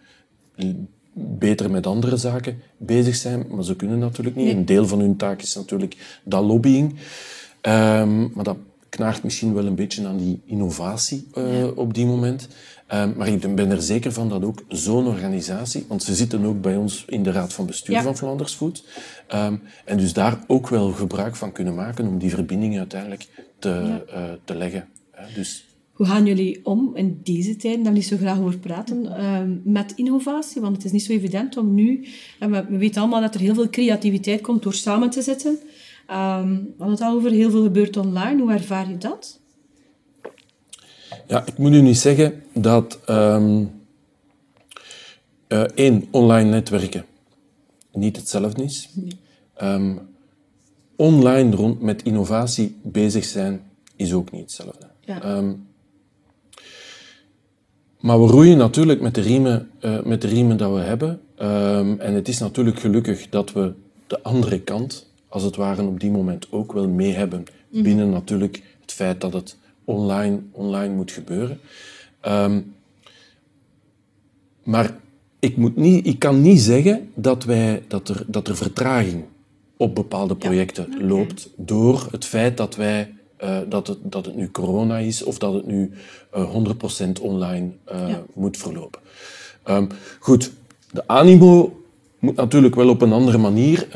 [1.13, 4.53] beter met andere zaken bezig zijn, maar ze kunnen natuurlijk niet.
[4.53, 6.95] Een deel van hun taak is natuurlijk dat lobbying.
[7.61, 8.57] Ehm, maar dat
[8.97, 12.49] knaagt misschien wel een beetje aan die innovatie eh, op die moment.
[12.87, 16.61] Ehm, maar ik ben er zeker van dat ook zo'n organisatie, want ze zitten ook
[16.61, 18.03] bij ons in de raad van bestuur Ja.
[18.03, 18.85] van Flanders Food,
[19.29, 23.27] ehm, en dus daar ook wel gebruik van kunnen maken om die verbindingen uiteindelijk
[23.59, 24.89] te, eh, te leggen.
[25.35, 29.51] Dus Hoe gaan jullie om in deze tijden, daar niet zo graag over praten, ehm,
[29.65, 30.61] met innovatie?
[30.61, 32.07] Want het is niet zo evident om nu...
[32.39, 35.59] En we, we weten allemaal dat er heel veel creativiteit komt door samen te zitten.
[36.07, 38.43] Ehm we hadden het al over, heel veel gebeurt online.
[38.43, 39.41] Hoe ervaar je dat?
[41.27, 42.99] Ja, ik moet u niet zeggen dat
[45.55, 47.05] eh, één, online netwerken
[47.93, 48.89] niet hetzelfde is.
[49.55, 49.97] Ehm,
[50.97, 53.63] online rond met innovatie bezig zijn
[53.97, 54.87] is ook niet hetzelfde.
[55.01, 55.23] Ja.
[55.23, 55.53] Ehm,
[58.01, 61.21] maar we roeien natuurlijk met de riemen, uh, met de riemen dat we hebben.
[61.39, 63.73] Um, en het is natuurlijk gelukkig dat we
[64.07, 67.45] de andere kant, als het ware, op die moment ook wel mee hebben.
[67.69, 67.83] Mm.
[67.83, 71.61] Binnen natuurlijk het feit dat het online, online moet gebeuren.
[72.29, 72.75] Um,
[74.63, 74.97] maar
[75.39, 79.25] ik, moet niet, ik kan niet zeggen dat, wij, dat, er, dat er vertraging
[79.77, 84.51] op bepaalde projecten loopt door het feit dat wij uh, dat, het, dat het nu
[84.51, 85.91] corona is of dat het nu
[86.37, 88.23] uh, eh, 100% online uh, ja.
[88.35, 89.01] moet verlopen.
[89.67, 89.89] Um,
[90.21, 90.53] goed,
[90.91, 91.84] de animo
[92.25, 93.87] moet natuurlijk wel op een andere manier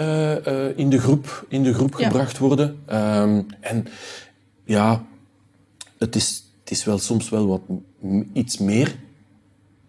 [0.76, 2.06] in de groep, in de groep ja.
[2.06, 2.76] gebracht worden.
[2.92, 3.86] Um, en
[4.64, 5.04] ja,
[5.98, 7.60] het is, het is wel soms wel wat
[8.32, 8.96] iets meer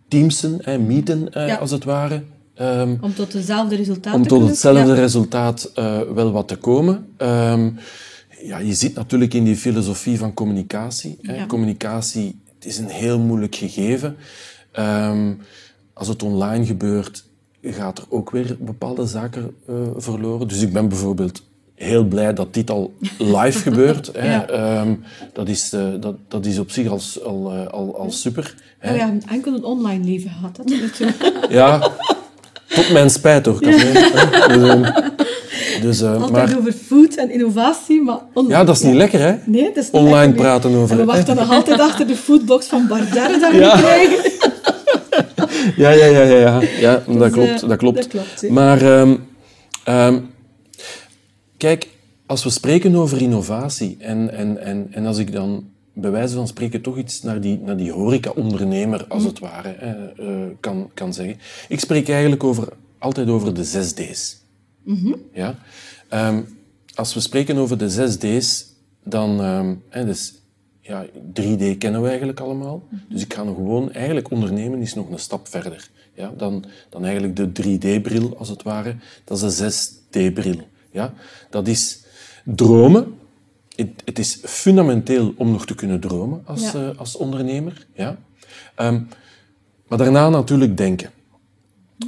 [0.08, 1.56] teamsen, hè, meeten ja.
[1.56, 2.23] als het ware.
[2.62, 5.71] Um, om tot hetzelfde resultaat om tot hetzelfde resultaat
[6.13, 7.08] wel wat te komen
[8.43, 11.17] ja, je zit natuurlijk in die filosofie van communicatie.
[11.21, 11.45] Hè.
[11.45, 14.15] Communicatie het is een heel moeilijk gegeven.
[14.80, 15.39] Um,
[15.93, 17.25] als het online gebeurt,
[17.62, 20.48] gaat er ook weer bepaalde zaken uh, verloren.
[20.48, 21.43] Dus ik ben bijvoorbeeld
[21.76, 24.10] heel blij dat dit al live gebeurt.
[24.13, 24.34] Hè.
[24.34, 24.82] Ja.
[24.82, 28.56] Um, dat, is, uh, dat, dat is op zich al, al, uh, al, al super.
[28.78, 28.91] Hè.
[28.91, 30.56] Oh ja, enkel een online leven gehad.
[30.56, 31.12] Dat
[31.50, 31.91] ja,
[32.67, 33.65] tot mijn spijt hoor.
[33.65, 33.78] Ja.
[34.48, 34.91] Dus,
[35.82, 36.58] dus, uh, Altijd maar...
[36.58, 38.19] over food en innovatie, maar...
[38.48, 39.36] Ja, dat is niet lekker, hè?
[39.45, 40.91] Nee, dat is niet Online lekker, praten over...
[40.91, 43.78] En we wachten nog altijd achter de foodbox van Bardarre dat we ja.
[43.78, 44.32] krijgen.
[45.76, 46.62] ja, ja, ja, ja, ja.
[46.80, 47.67] ja dus, dat klopt.
[47.67, 47.98] Dat klopt.
[47.98, 49.00] Dat klopt maar...
[49.00, 49.28] Um,
[49.88, 50.30] um,
[51.58, 51.88] kijk,
[52.26, 56.48] als we spreken over innovatie en, en, en, en als ik dan bij wijze van
[56.48, 59.76] spreken toch iets naar die, naar die horeca-ondernemer, als het ware,
[60.19, 61.38] uh, kan, kan zeggen.
[61.67, 62.67] Ik spreek eigenlijk over,
[62.98, 64.38] altijd over de zes D's.
[64.84, 65.56] Mm ja?
[66.13, 66.58] Um,
[66.93, 68.65] als we spreken over de zes D's,
[69.04, 69.39] dan...
[69.39, 70.34] Um, hè, dus,
[70.89, 72.84] ja, 3D kennen we eigenlijk allemaal.
[72.89, 73.02] Mhm.
[73.10, 73.91] Dus ik ga nog gewoon...
[73.91, 75.89] Eigenlijk ondernemen is nog een stap verder.
[76.13, 76.34] Ja?
[76.38, 78.95] Dan, dan eigenlijk de 3D-bril, als het ware.
[79.23, 80.67] Dat is de 6D-bril.
[80.91, 81.13] Ja?
[81.49, 82.04] Dat is
[82.43, 83.17] dromen.
[83.75, 86.89] Het, het, is fundamenteel om nog te kunnen dromen als, ja.
[86.89, 87.86] uh, als ondernemer.
[87.93, 88.17] Ja?
[88.78, 89.08] Um,
[89.88, 91.10] maar daarna natuurlijk denken.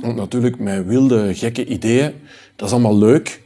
[0.01, 2.13] Want natuurlijk, met wilde, gekke ideeën,
[2.55, 3.41] dat is allemaal leuk,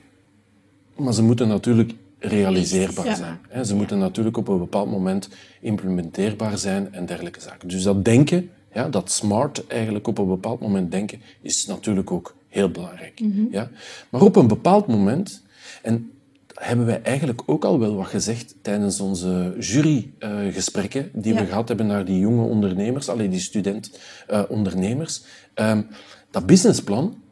[0.95, 1.93] maar ze moeten natuurlijk
[2.27, 3.65] realiseerbaar zijn.
[3.65, 5.29] Ze moeten natuurlijk op een bepaald moment
[5.61, 7.67] implementeerbaar zijn en dergelijke zaken.
[7.67, 12.35] Dus dat denken, ja, dat smart eigenlijk op een bepaald moment denken, is natuurlijk ook
[12.47, 13.19] heel belangrijk.
[13.19, 13.45] Mhm.
[13.51, 13.69] ja?
[14.09, 15.43] Maar op een bepaald moment,
[15.81, 16.11] en
[16.53, 21.67] hebben wij eigenlijk ook al wel wat gezegd tijdens onze jurygesprekken uh, die we gehad
[21.67, 25.23] hebben naar die jonge ondernemers, alleen die student-ondernemers.
[25.55, 25.87] Uh, um,
[26.31, 27.23] dat businessplan,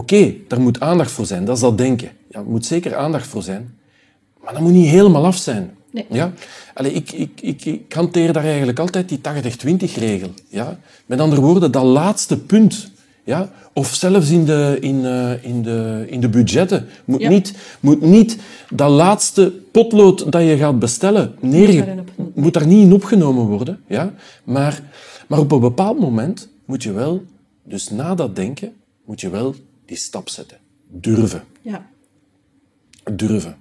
[0.00, 2.10] oké, okay, daar moet aandacht voor zijn, dat is dat denken.
[2.28, 3.74] Ja, er moet zeker aandacht voor zijn,
[4.42, 5.70] maar dat moet niet helemaal af zijn.
[5.90, 6.06] Nee.
[6.10, 6.32] Ja?
[6.74, 10.30] Allee, ik, ik, ik, ik hanteer daar eigenlijk altijd die 80-20-regel.
[10.48, 10.78] Ja?
[11.06, 12.90] Met andere woorden, dat laatste punt,
[13.24, 13.50] ja?
[13.72, 17.28] of zelfs in de, in, uh, in de, in de budgetten, moet, ja.
[17.28, 18.36] niet, moet niet
[18.70, 23.80] dat laatste potlood dat je gaat bestellen, neer, moet daar niet in opgenomen worden.
[23.86, 24.12] Ja?
[24.44, 24.82] Maar,
[25.28, 27.22] maar op een bepaald moment moet je wel,
[27.64, 28.72] dus na dat denken,
[29.04, 29.54] moet je wel
[29.90, 30.58] die stap zetten.
[30.88, 31.44] Durven.
[31.62, 31.90] Ja.
[33.12, 33.56] Durven.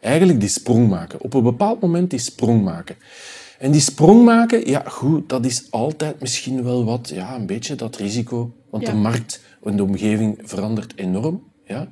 [0.00, 1.20] Eigenlijk die sprong maken.
[1.20, 2.96] Op een bepaald moment die sprong maken.
[3.58, 7.74] En die sprong maken, ja goed, dat is altijd misschien wel wat, ja, een beetje
[7.74, 8.54] dat risico.
[8.70, 11.42] Want de markt en de omgeving verandert enorm.
[11.64, 11.88] Ja.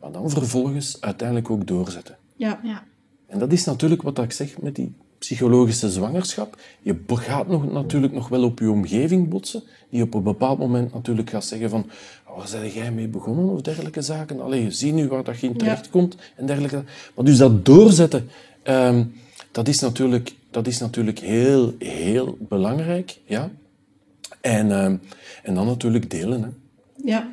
[0.00, 2.18] Maar dan vervolgens uiteindelijk ook doorzetten.
[2.36, 2.60] Ja.
[2.62, 2.84] ja.
[3.26, 6.58] En dat is natuurlijk wat ik zeg met die psychologische zwangerschap.
[6.82, 10.94] Je gaat nog, natuurlijk nog wel op je omgeving botsen, die op een bepaald moment
[10.94, 11.86] natuurlijk gaat zeggen van
[12.26, 14.40] oh, waar zijn jij mee begonnen of dergelijke zaken.
[14.40, 16.84] Allee, zie nu waar dat je in terecht komt en dergelijke.
[17.14, 18.28] Maar dus dat doorzetten,
[18.64, 19.14] um,
[19.50, 23.18] dat, is natuurlijk, dat is natuurlijk heel, heel belangrijk.
[23.24, 23.50] Ja?
[24.40, 25.00] En, um,
[25.42, 26.42] en dan natuurlijk delen.
[26.42, 26.48] Hè.
[27.04, 27.32] Ja.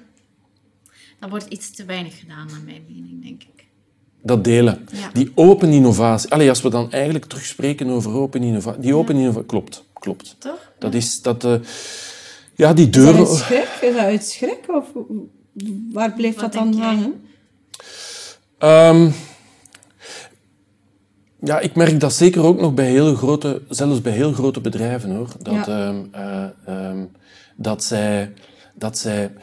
[1.19, 3.65] Dat wordt iets te weinig gedaan, naar mijn mening, denk ik.
[4.23, 4.87] Dat delen.
[5.13, 6.31] Die open innovatie.
[6.31, 8.81] Allee, als we dan eigenlijk terugspreken over open innovatie.
[8.81, 9.83] Die open innovatie, klopt.
[9.93, 10.35] Klopt.
[10.39, 10.71] Toch?
[10.79, 11.43] Dat is dat...
[11.43, 11.55] Uh,
[12.55, 13.07] ja, die deur...
[13.07, 13.67] Is dat uit schrik?
[13.81, 14.59] Is dat uit schrik?
[14.67, 14.85] Of
[15.91, 17.21] waar blijft dat dan hangen?
[18.59, 19.13] Um,
[21.39, 25.15] ja, ik merk dat zeker ook nog bij heel grote, zelfs bij heel grote bedrijven
[25.15, 25.87] hoor, dat, ja.
[25.87, 27.11] um, uh, um,
[27.55, 28.33] dat, zij,
[28.75, 29.33] dat zij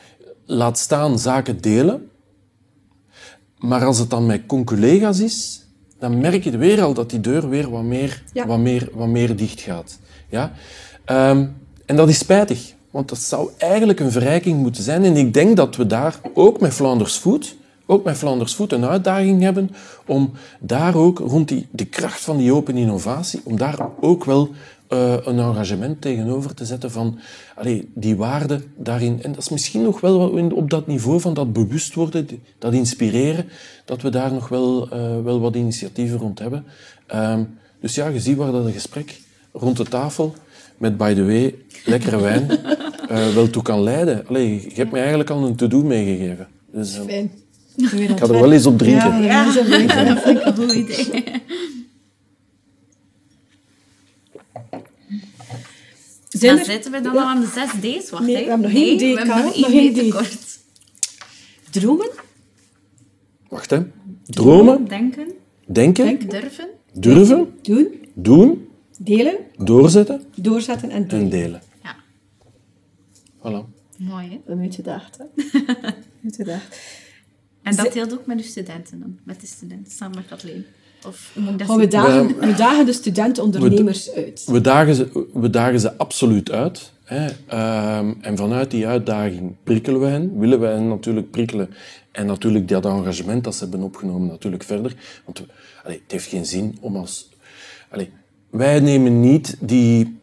[0.47, 2.11] laat staan zaken delen,
[3.59, 5.67] maar als het dan met conculega's is,
[5.99, 8.47] dan merk je weer al dat die deur weer wat meer, ja.
[8.47, 9.99] wat meer, wat meer dicht gaat.
[10.29, 10.53] Ja?
[11.07, 15.05] Um, en dat is spijtig, want dat zou eigenlijk een verrijking moeten zijn.
[15.05, 18.85] En ik denk dat we daar ook met Flanders Food, ook met Flanders Food een
[18.85, 19.71] uitdaging hebben
[20.07, 24.51] om daar ook rond die, de kracht van die open innovatie, om daar ook wel
[24.89, 27.19] eh, een engagement tegenover te zetten van
[27.55, 29.23] allee, die waarde daarin.
[29.23, 32.73] En dat is misschien nog wel wat op dat niveau van dat bewust worden, dat
[32.73, 33.45] inspireren,
[33.85, 36.65] dat we daar nog wel, eh, wel wat initiatieven rond hebben.
[37.07, 37.43] Ehm,
[37.81, 39.21] dus ja, je ziet waar dat een gesprek
[39.53, 40.35] rond de tafel
[40.77, 42.51] met, by the way, lekkere wijn
[43.09, 44.27] eh, wel toe kan leiden.
[44.29, 46.47] Allee, je hebt mij eigenlijk al een to-do meegegeven.
[46.73, 47.31] Dus, Fijn.
[47.77, 49.23] ik ga er wel eens op drinken.
[49.23, 51.25] Ja, dat is een beetje- dat vind ik een goed idee.
[56.39, 57.21] Zijn Dan er zitten we dan Ja.
[57.21, 58.11] al aan de zes D's.
[58.11, 58.43] Wacht, Nee, hè.
[58.43, 60.59] we hebben nog nee, één D, we hebben nog één D tekort.
[61.71, 62.11] dromen?
[63.49, 63.83] Wacht, hè.
[64.25, 65.33] Dromen, Denken,
[65.67, 66.31] denken, Denk.
[66.31, 66.69] durven.
[66.93, 71.21] durven, Doen, doen, delen, doorzetten doorzetten en doen.
[71.21, 71.63] en delen.
[71.83, 71.97] Ja,
[73.39, 73.65] Voilà.
[73.99, 74.53] mooi hè.
[74.53, 75.25] Een beetje dacht, hè?
[75.87, 76.79] Een beetje dacht.
[77.63, 80.65] En dat deelt ook met uw studenten dan, met de studenten, samen met Kathleen.
[81.07, 84.45] Of hoe moet ik dat Maar we dagen, we dagen de studenten-ondernemers uit.
[84.47, 86.93] We dagen ze, we dagen ze absoluut uit.
[87.05, 87.27] Hè.
[87.47, 91.71] Ehm, en vanuit die uitdaging prikkelen we hen, willen we hen natuurlijk prikkelen.
[92.13, 94.95] En natuurlijk dat engagement dat ze hebben opgenomen natuurlijk verder.
[95.25, 95.43] Want
[95.85, 97.29] allee, het heeft geen zin om als...
[97.91, 98.11] Allee,
[98.51, 100.19] wij nemen niet die,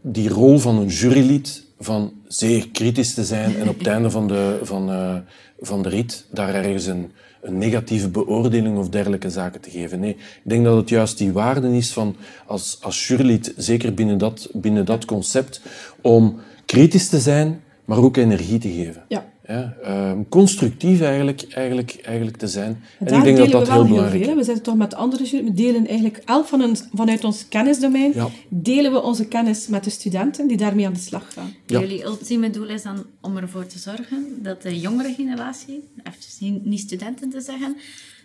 [0.00, 4.28] die rol van een jurylid van zeer kritisch te zijn en op het einde van
[4.28, 5.16] de, van, eh,
[5.60, 10.00] van de rit daar ergens een, een negatieve beoordeling of dergelijke zaken te geven.
[10.00, 14.18] Nee, ik denk dat het juist die waarde is van als, als jurylid, zeker binnen
[14.18, 15.60] dat, binnen dat concept,
[16.00, 19.04] om kritisch te zijn, maar ook energie te geven.
[19.08, 19.24] Ja.
[19.48, 22.82] Ja, ehm, constructief eigenlijk, eigenlijk, eigenlijk te zijn.
[22.98, 24.32] En, daar ik denk dat delen dat we wel heel belangrijk veel.
[24.32, 24.38] is.
[24.38, 25.24] We zitten toch met andere.
[25.44, 28.28] We delen eigenlijk elk van een, vanuit ons kennisdomein, Ja.
[28.48, 31.54] delen we onze kennis met de studenten die daarmee aan de slag gaan.
[31.66, 31.80] Ja.
[31.80, 36.80] Jullie ultieme doel is dan om ervoor te zorgen dat de jongere generatie, even niet-
[36.80, 37.76] studenten te zeggen,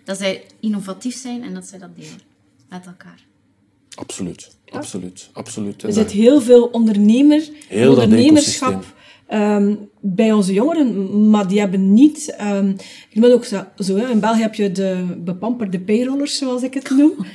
[0.03, 2.19] dat zij innovatief zijn en dat zij dat delen
[2.69, 3.25] met elkaar.
[3.95, 5.81] Absoluut, absoluut, absoluut.
[5.83, 8.86] En Er zit heel veel ondernemer, Heel dat ondernemerschap
[9.33, 12.35] ehm, bij onze jongeren, maar die hebben niet...
[13.09, 16.73] je moet ook zo, zo hè, in België heb je de bepamperde payrollers, zoals ik
[16.73, 17.13] het noem.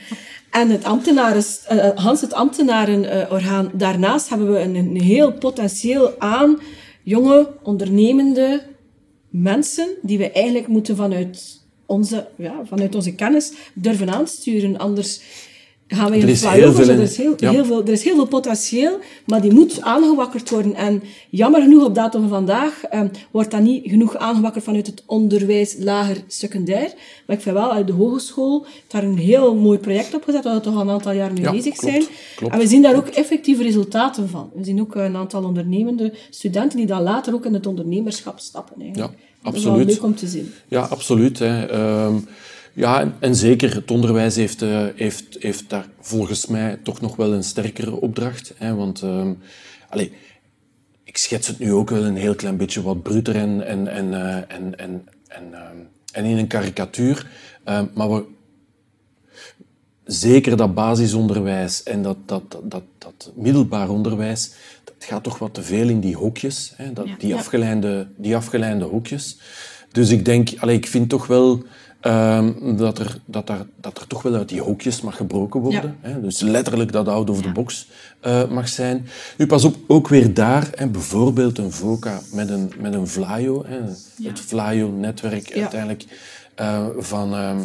[0.50, 6.58] En het ambtenaren, eh, Hans, het ambtenarenorgaan, daarnaast hebben we een, een heel potentieel aan
[7.02, 8.62] jonge, ondernemende
[9.28, 14.78] mensen die we eigenlijk moeten vanuit onze, ja, vanuit onze kennis durven aansturen.
[14.78, 15.20] Anders
[15.88, 16.94] gaan we Er is heel veel zetten.
[16.94, 17.50] in- er, is heel, ja.
[17.50, 20.74] heel veel, er is heel veel potentieel, maar die moet aangewakkerd worden.
[20.74, 25.02] En jammer genoeg, op datum van vandaag, eh, wordt dat niet genoeg aangewakkerd vanuit het
[25.06, 26.92] onderwijs lager secundair.
[27.26, 30.54] Maar ik vind wel, uit de hogeschool, daar een heel mooi project op gezet, waar
[30.54, 32.04] we toch al een aantal jaar mee Ja, bezig klopt, zijn.
[32.36, 32.52] klopt.
[32.54, 34.50] En we zien daar ook effectieve resultaten van.
[34.54, 38.80] We zien ook een aantal ondernemende studenten die dan later ook in het ondernemerschap stappen.
[38.80, 39.12] Eigenlijk.
[39.12, 39.94] Ja, Dat is wel absoluut.
[39.94, 40.52] leuk om te zien.
[40.68, 41.38] Ja, absoluut.
[41.38, 41.66] Hè.
[41.66, 42.14] Ehm,
[42.74, 47.16] ja, en, en zeker, het onderwijs heeft, eh, heeft, heeft daar volgens mij toch nog
[47.16, 48.54] wel een sterkere opdracht.
[48.56, 49.32] Hè, want, ehm,
[49.88, 50.12] allee,
[51.04, 54.14] ik schets het nu ook wel een heel klein beetje wat bruter en, en, en,
[54.14, 55.76] eh, en, en, en, ehm,
[56.12, 57.26] en in een karikatuur.
[57.64, 58.24] Ehm, maar we,
[60.04, 64.52] zeker dat basisonderwijs en dat, dat, dat, dat, dat middelbaar onderwijs,
[64.84, 67.14] dat gaat toch wat te veel in die hokjes, hè, dat, Ja.
[67.18, 67.36] die, Ja.
[67.36, 69.38] afgeleide, die afgeleide hokjes.
[69.92, 71.62] Dus ik denk, allee, ik vind toch wel
[72.00, 75.96] ehm, dat, er, dat, er, dat er toch wel uit die hokjes mag gebroken worden.
[76.00, 77.88] Hè, dus letterlijk dat out of the box
[78.20, 79.06] eh, mag zijn.
[79.36, 83.64] Nu pas op, ook weer daar, hè, bijvoorbeeld een VOCA met een, met een Vlaio,
[83.66, 83.78] hè,
[84.22, 85.60] het Vlaio-netwerk Ja.
[85.60, 86.04] uiteindelijk
[86.54, 87.60] eh, van, ehm,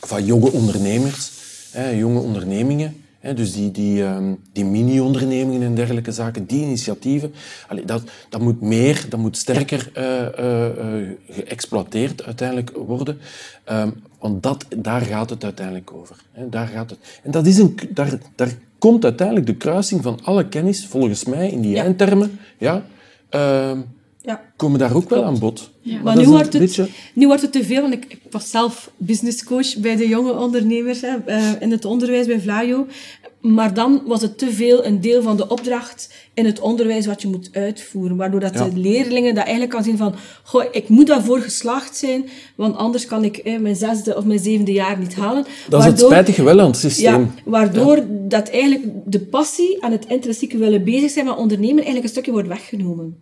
[0.00, 1.30] van jonge ondernemers,
[1.70, 2.99] hè, jonge ondernemingen.
[3.34, 7.32] Dus die, die, ehm, die mini-ondernemingen en dergelijke zaken, die initiatieven,
[7.68, 13.18] allee, dat, dat moet meer, dat moet sterker eh, geëxploiteerd uiteindelijk worden.
[13.64, 16.16] Ehm, want dat, daar gaat het uiteindelijk over.
[16.50, 16.98] Daar gaat het.
[17.22, 21.50] En dat is een, daar, daar komt uiteindelijk de kruising van alle kennis, volgens mij,
[21.50, 21.82] in die Ja.
[21.82, 22.84] eindtermen, ja,
[23.28, 23.78] ehm,
[24.22, 24.40] Ja.
[24.56, 25.70] komen daar ook wel aan bod.
[26.02, 28.90] Maar nu wordt, het, beetje- nu wordt het te veel, want ik, ik was zelf
[28.96, 32.86] businesscoach bij de jonge ondernemers hè, eh, in het onderwijs bij Vlaio.
[33.40, 37.22] Maar dan was het te veel een deel van de opdracht in het onderwijs wat
[37.22, 38.16] je moet uitvoeren.
[38.16, 38.68] Waardoor dat Ja.
[38.68, 43.06] de leerlingen dat eigenlijk kan zien van, goh, ik moet daarvoor geslaagd zijn, want anders
[43.06, 45.44] kan ik eh, mijn zesde of mijn zevende jaar niet halen.
[45.68, 47.20] Dat is het spijtige wel aan het systeem.
[47.20, 52.04] ja, waardoor dat eigenlijk de passie en het intrinsieke willen bezig zijn met ondernemen eigenlijk
[52.04, 53.16] een stukje wordt weggenomen.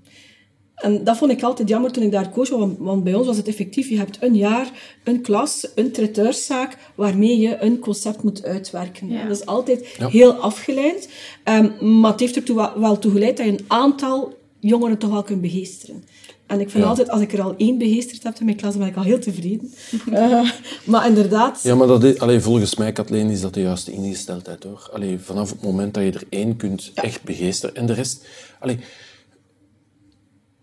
[0.79, 3.27] En dat vond ik altijd jammer toen ik daar coach was, want, want bij ons
[3.27, 3.89] was het effectief.
[3.89, 4.71] Je hebt een jaar,
[5.05, 9.09] een klas, een traiteurszaak waarmee je een concept moet uitwerken.
[9.09, 9.23] Ja.
[9.27, 10.09] Dat is altijd Ja.
[10.09, 11.09] heel afgeleid.
[11.45, 15.11] Ehm, maar het heeft ertoe wel, wel toe geleid dat je een aantal jongeren toch
[15.11, 16.05] wel kunt begeesteren.
[16.47, 16.89] En ik vind Ja.
[16.89, 19.03] altijd, als ik er al één begeesterd heb in mijn klas, dan ben ik al
[19.03, 19.73] heel tevreden.
[20.13, 20.51] Eh,
[20.85, 24.65] maar inderdaad, Ja, maar dat is, allee, volgens mij, Kathleen, is dat de juiste ingesteldheid,
[24.65, 24.89] hoor.
[24.93, 27.75] Allee, vanaf het moment dat je er één kunt echt begeesteren.
[27.77, 28.27] En de rest,
[28.59, 28.79] allee,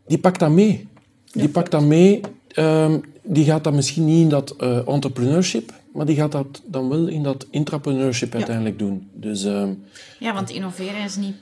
[0.08, 0.88] die pakt dat mee.
[1.32, 2.22] Die pakt dat mee.
[2.47, 6.89] ehm, die gaat dat misschien niet in dat eh, entrepreneurship, maar die gaat dat dan
[6.89, 9.10] wel in dat intrapreneurship uiteindelijk doen.
[9.14, 9.74] Dus ehm,
[10.20, 11.36] Ja, want innoveren is niet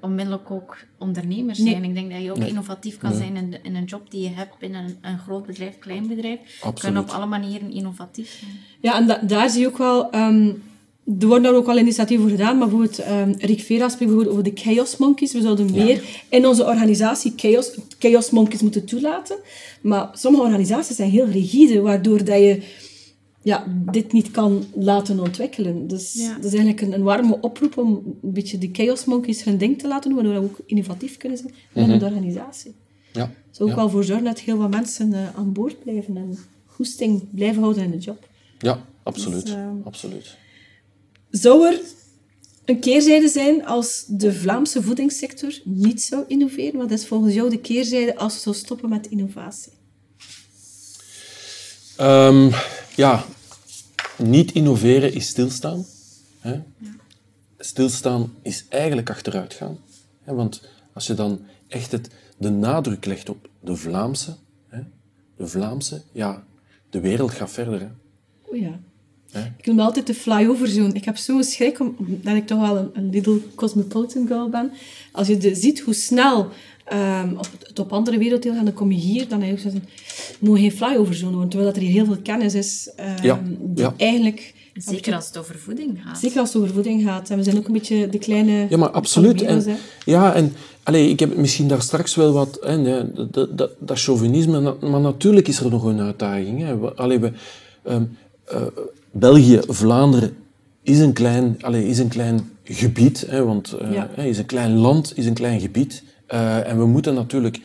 [0.00, 1.70] onmiddellijk ook ondernemer Nee.
[1.70, 1.84] zijn.
[1.84, 4.28] Ik denk dat je ook innovatief kan zijn in, de- in een job die je
[4.34, 6.38] hebt binnen een, een groot bedrijf, klein bedrijf.
[6.40, 6.98] Je kan Absoluut.
[6.98, 8.50] op alle manieren innovatief zijn.
[8.80, 10.10] Ja, en da- daar zie je ook wel...
[10.10, 10.50] ehm,
[11.04, 14.28] er worden daar ook al initiatieven voor gedaan, maar bijvoorbeeld um, Rick Vera spreekt bijvoorbeeld
[14.38, 15.32] over de Chaos Monkeys.
[15.32, 19.36] We zouden meer in onze organisatie chaos, chaos Monkeys moeten toelaten.
[19.80, 22.62] Maar sommige organisaties zijn heel rigide, waardoor dat je
[23.42, 25.86] ja, dit niet kan laten ontwikkelen.
[25.86, 26.34] Dus Ja.
[26.34, 27.88] dat is eigenlijk een, een warme oproep om
[28.22, 31.38] een beetje de Chaos Monkeys hun ding te laten doen, waardoor we ook innovatief kunnen
[31.38, 32.74] zijn binnen de organisatie.
[33.12, 33.30] ja.
[33.50, 33.82] Zou ook ja.
[33.82, 37.82] wel voor zorgen dat heel wat mensen eh, aan boord blijven en goesting blijven houden
[37.82, 38.28] in de job.
[38.58, 39.44] Ja, absoluut.
[39.46, 40.36] Dus, ehm, absoluut.
[41.32, 41.80] Zou er
[42.64, 46.78] een keerzijde zijn als de Vlaamse voedingssector niet zou innoveren?
[46.78, 49.72] Wat is volgens jou de keerzijde als we zou stoppen met innovatie?
[51.96, 52.50] Ehm,
[52.96, 53.24] ja,
[54.18, 55.84] niet innoveren is stilstaan.
[56.38, 56.60] Hè?
[57.58, 59.78] Stilstaan is eigenlijk achteruit gaan.
[60.22, 60.34] Hè?
[60.34, 62.08] Want als je dan echt het,
[62.38, 64.36] de nadruk legt op de Vlaamse,
[64.68, 64.80] hè?
[65.36, 66.44] de Vlaamse, ja,
[66.90, 67.80] de wereld gaat verder.
[67.80, 67.88] Hè?
[68.42, 68.80] O ja.
[69.58, 70.92] Ik noem me altijd de flyover zone.
[70.92, 74.70] Ik heb zo'n schrik, om- omdat ik toch wel een, een little cosmopolitan girl ben.
[75.12, 76.48] Als je de, ziet hoe snel
[76.84, 79.84] ehm, op, het op andere werelddelen gaan, dan kom je hier, dan heb je zo'n...
[80.38, 83.40] Moet geen flyover zone worden, terwijl dat er hier heel veel kennis is ehm, Ja,
[83.60, 83.94] die ja.
[83.96, 84.54] eigenlijk...
[84.74, 86.18] Zeker als het over voeding gaat.
[86.18, 87.30] Zeker als het over voeding gaat.
[87.30, 88.66] En we zijn ook een beetje de kleine...
[88.68, 89.42] Ja, maar absoluut.
[89.42, 90.52] En, ja, en
[90.82, 92.58] allee, ik heb het misschien daar straks wel wat...
[92.62, 96.60] Hè, nee, dat, dat, dat, dat chauvinisme, maar natuurlijk is er nog een uitdaging.
[96.60, 96.74] Hè.
[96.74, 97.32] Allee, we,
[97.82, 98.04] ehm,
[98.44, 98.62] eh,
[99.12, 100.36] België, Vlaanderen
[100.82, 104.10] is een klein, allee, is een klein gebied, hè, want Ja.
[104.14, 106.02] hè, is een klein land, is een klein gebied.
[106.26, 107.60] Eh, en we moeten natuurlijk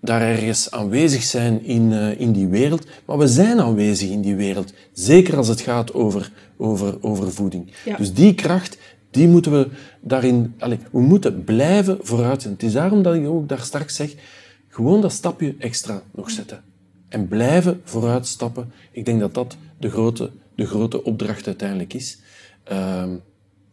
[0.00, 2.86] daar ergens aanwezig zijn in, eh, in die wereld.
[3.06, 4.72] Maar we zijn aanwezig in die wereld.
[4.92, 7.72] Zeker als het gaat over, over, over voeding.
[7.84, 7.96] Ja.
[7.96, 8.78] Dus die kracht,
[9.10, 9.68] die moeten we
[10.00, 10.54] daarin...
[10.58, 12.54] Allee, we moeten blijven vooruit zijn.
[12.54, 14.14] Het is daarom dat ik ook daar straks zeg,
[14.68, 16.62] gewoon dat stapje extra nog zetten.
[17.08, 18.72] En blijven vooruitstappen.
[18.92, 22.18] Ik denk dat dat de grote, de grote opdracht uiteindelijk is.
[22.64, 23.16] Ehm,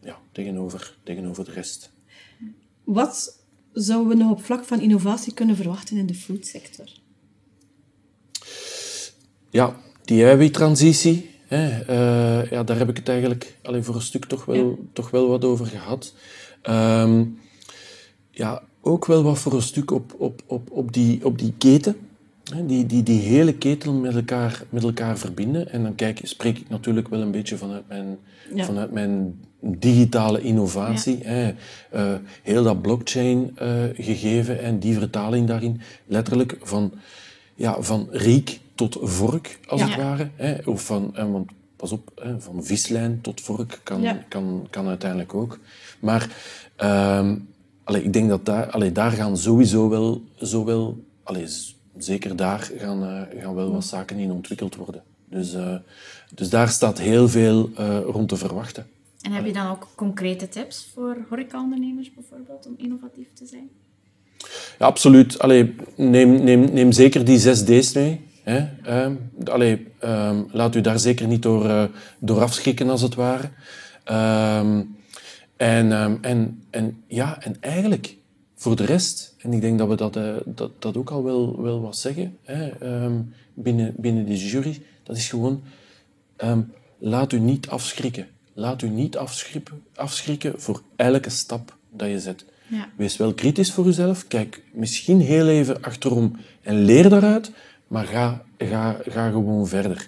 [0.02, 1.92] ja, tegenover, tegenover de rest.
[2.84, 6.86] Wat zouden we nog op vlak van innovatie kunnen verwachten in de foodsector?
[9.50, 14.26] Ja, die eiwittransitie, hè, eh, ja, daar heb ik het eigenlijk allee, voor een stuk
[14.26, 14.76] toch wel, Ja.
[14.94, 16.14] toch wel wat over gehad.
[16.62, 17.26] Ehm,
[18.32, 21.96] ja, ook wel wat voor een stuk op, op, op, op, die, op die keten.
[22.66, 25.72] Die, die, die hele keten met elkaar, met elkaar verbinden.
[25.72, 28.18] En dan kijk, spreek ik natuurlijk wel een beetje vanuit mijn,
[28.54, 28.66] Ja.
[28.66, 31.20] vanuit mijn digitale innovatie.
[31.24, 31.54] Hè.
[31.92, 35.82] Eh, heel dat blockchain-gegeven en die vertaling daarin.
[36.06, 36.92] Letterlijk van,
[37.56, 39.88] ja, van riek tot vork, als Ja.
[39.88, 40.30] het ware.
[40.36, 40.56] Hè.
[40.66, 45.34] Of van, en want, pas op, hè, van vislijn tot vork kan, kan, kan uiteindelijk
[45.34, 45.60] ook.
[46.00, 46.30] Maar
[47.84, 51.46] allee, ik denk dat daar, allee, daar gaan sowieso wel, zowel, allee,
[51.98, 55.04] zeker daar gaan, eh, gaan wel wat zaken in ontwikkeld worden.
[55.30, 55.76] Dus, eh,
[56.34, 58.88] dus daar staat heel veel eh, rond te verwachten.
[59.22, 63.70] En heb je dan ook concrete tips voor horecaondernemers bijvoorbeeld om innovatief te zijn?
[64.80, 65.40] Ja, absoluut.
[65.40, 68.22] Allee, neem, neem, neem zeker die zes D's mee.
[68.44, 68.68] Hè.
[68.84, 71.90] Ehm, allee, ehm, laat u daar zeker niet door,
[72.20, 73.50] door afschrikken, als het ware.
[74.04, 74.82] Ehm,
[75.58, 75.92] en,
[76.22, 78.18] en, en, ja, en eigenlijk,
[78.56, 81.62] voor de rest, en ik denk dat we dat, eh, dat, dat ook al wel,
[81.62, 83.22] wel wat zeggen hè, ehm,
[83.54, 85.64] binnen, binnen die jury, dat is gewoon,
[86.36, 86.62] ehm,
[86.98, 88.28] laat u niet afschrikken.
[88.54, 92.46] Laat u niet afschrikken, afschrikken voor elke stap dat je zet.
[92.68, 92.90] Ja.
[92.96, 94.28] Wees wel kritisch voor jezelf.
[94.28, 97.52] Kijk misschien heel even achterom en leer daaruit,
[97.88, 100.08] maar ga, ga, ga gewoon verder.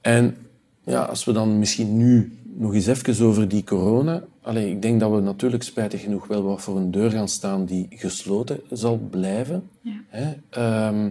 [0.00, 0.36] En
[0.84, 4.24] ja, als we dan misschien nu nog eens even over die corona.
[4.42, 7.64] Allee, ik denk dat we natuurlijk spijtig genoeg wel wat voor een deur gaan staan
[7.64, 9.70] die gesloten zal blijven.
[9.80, 10.02] Ja.
[10.08, 10.34] Hè?
[10.50, 11.10] Ehm,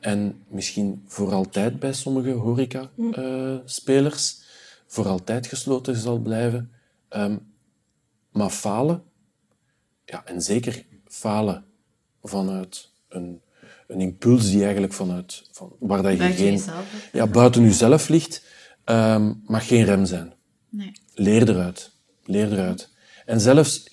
[0.00, 4.42] en misschien voor altijd bij sommige horeca-spelers
[4.86, 6.70] voor altijd gesloten zal blijven.
[7.08, 7.36] Ehm,
[8.32, 9.02] maar falen,
[10.04, 11.64] ja, en zeker falen
[12.22, 13.40] vanuit een,
[13.86, 18.08] een impuls die eigenlijk vanuit, van, waar dat je Buiten geen, jezelf, ja, buiten jezelf
[18.08, 18.42] ligt,
[18.84, 20.32] ehm, mag geen rem zijn.
[20.76, 20.92] Nee.
[21.14, 21.90] Leer eruit.
[22.24, 22.88] Leer eruit.
[23.26, 23.88] En zelfs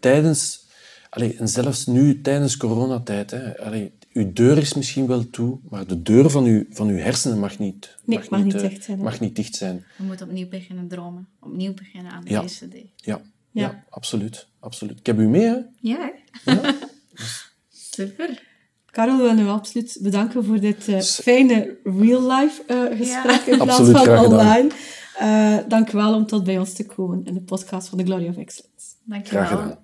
[0.00, 0.66] tijdens,
[1.10, 5.86] allee, en zelfs nu, tijdens coronatijd, hè, allee, uw deur is misschien wel toe, maar
[5.86, 8.98] de deur van uw, van uw hersenen mag niet, Nee, mag niet eh, dicht zijn.
[8.98, 9.84] Mag niet dicht zijn.
[9.98, 11.28] Je moet opnieuw beginnen dromen.
[11.40, 12.42] Opnieuw beginnen aan de Ja.
[12.42, 12.90] eerste day.
[12.96, 13.60] Ja, ja.
[13.62, 13.84] Ja.
[13.90, 14.98] absoluut, absoluut.
[14.98, 15.56] Ik heb u mee, hè?
[15.80, 16.12] Ja.
[17.92, 18.48] Super.
[18.90, 23.70] Karel, we willen u absoluut bedanken voor dit eh, fijne real-life eh, gesprek in plaats
[23.70, 24.40] Absoluut, van graag gedaan.
[24.40, 24.70] online.
[25.20, 28.04] Eh dank u wel om tot bij ons te komen in de podcast van The
[28.04, 28.94] Glory of Excellence.
[29.04, 29.46] Dankjewel.
[29.46, 29.78] Graag gedaan.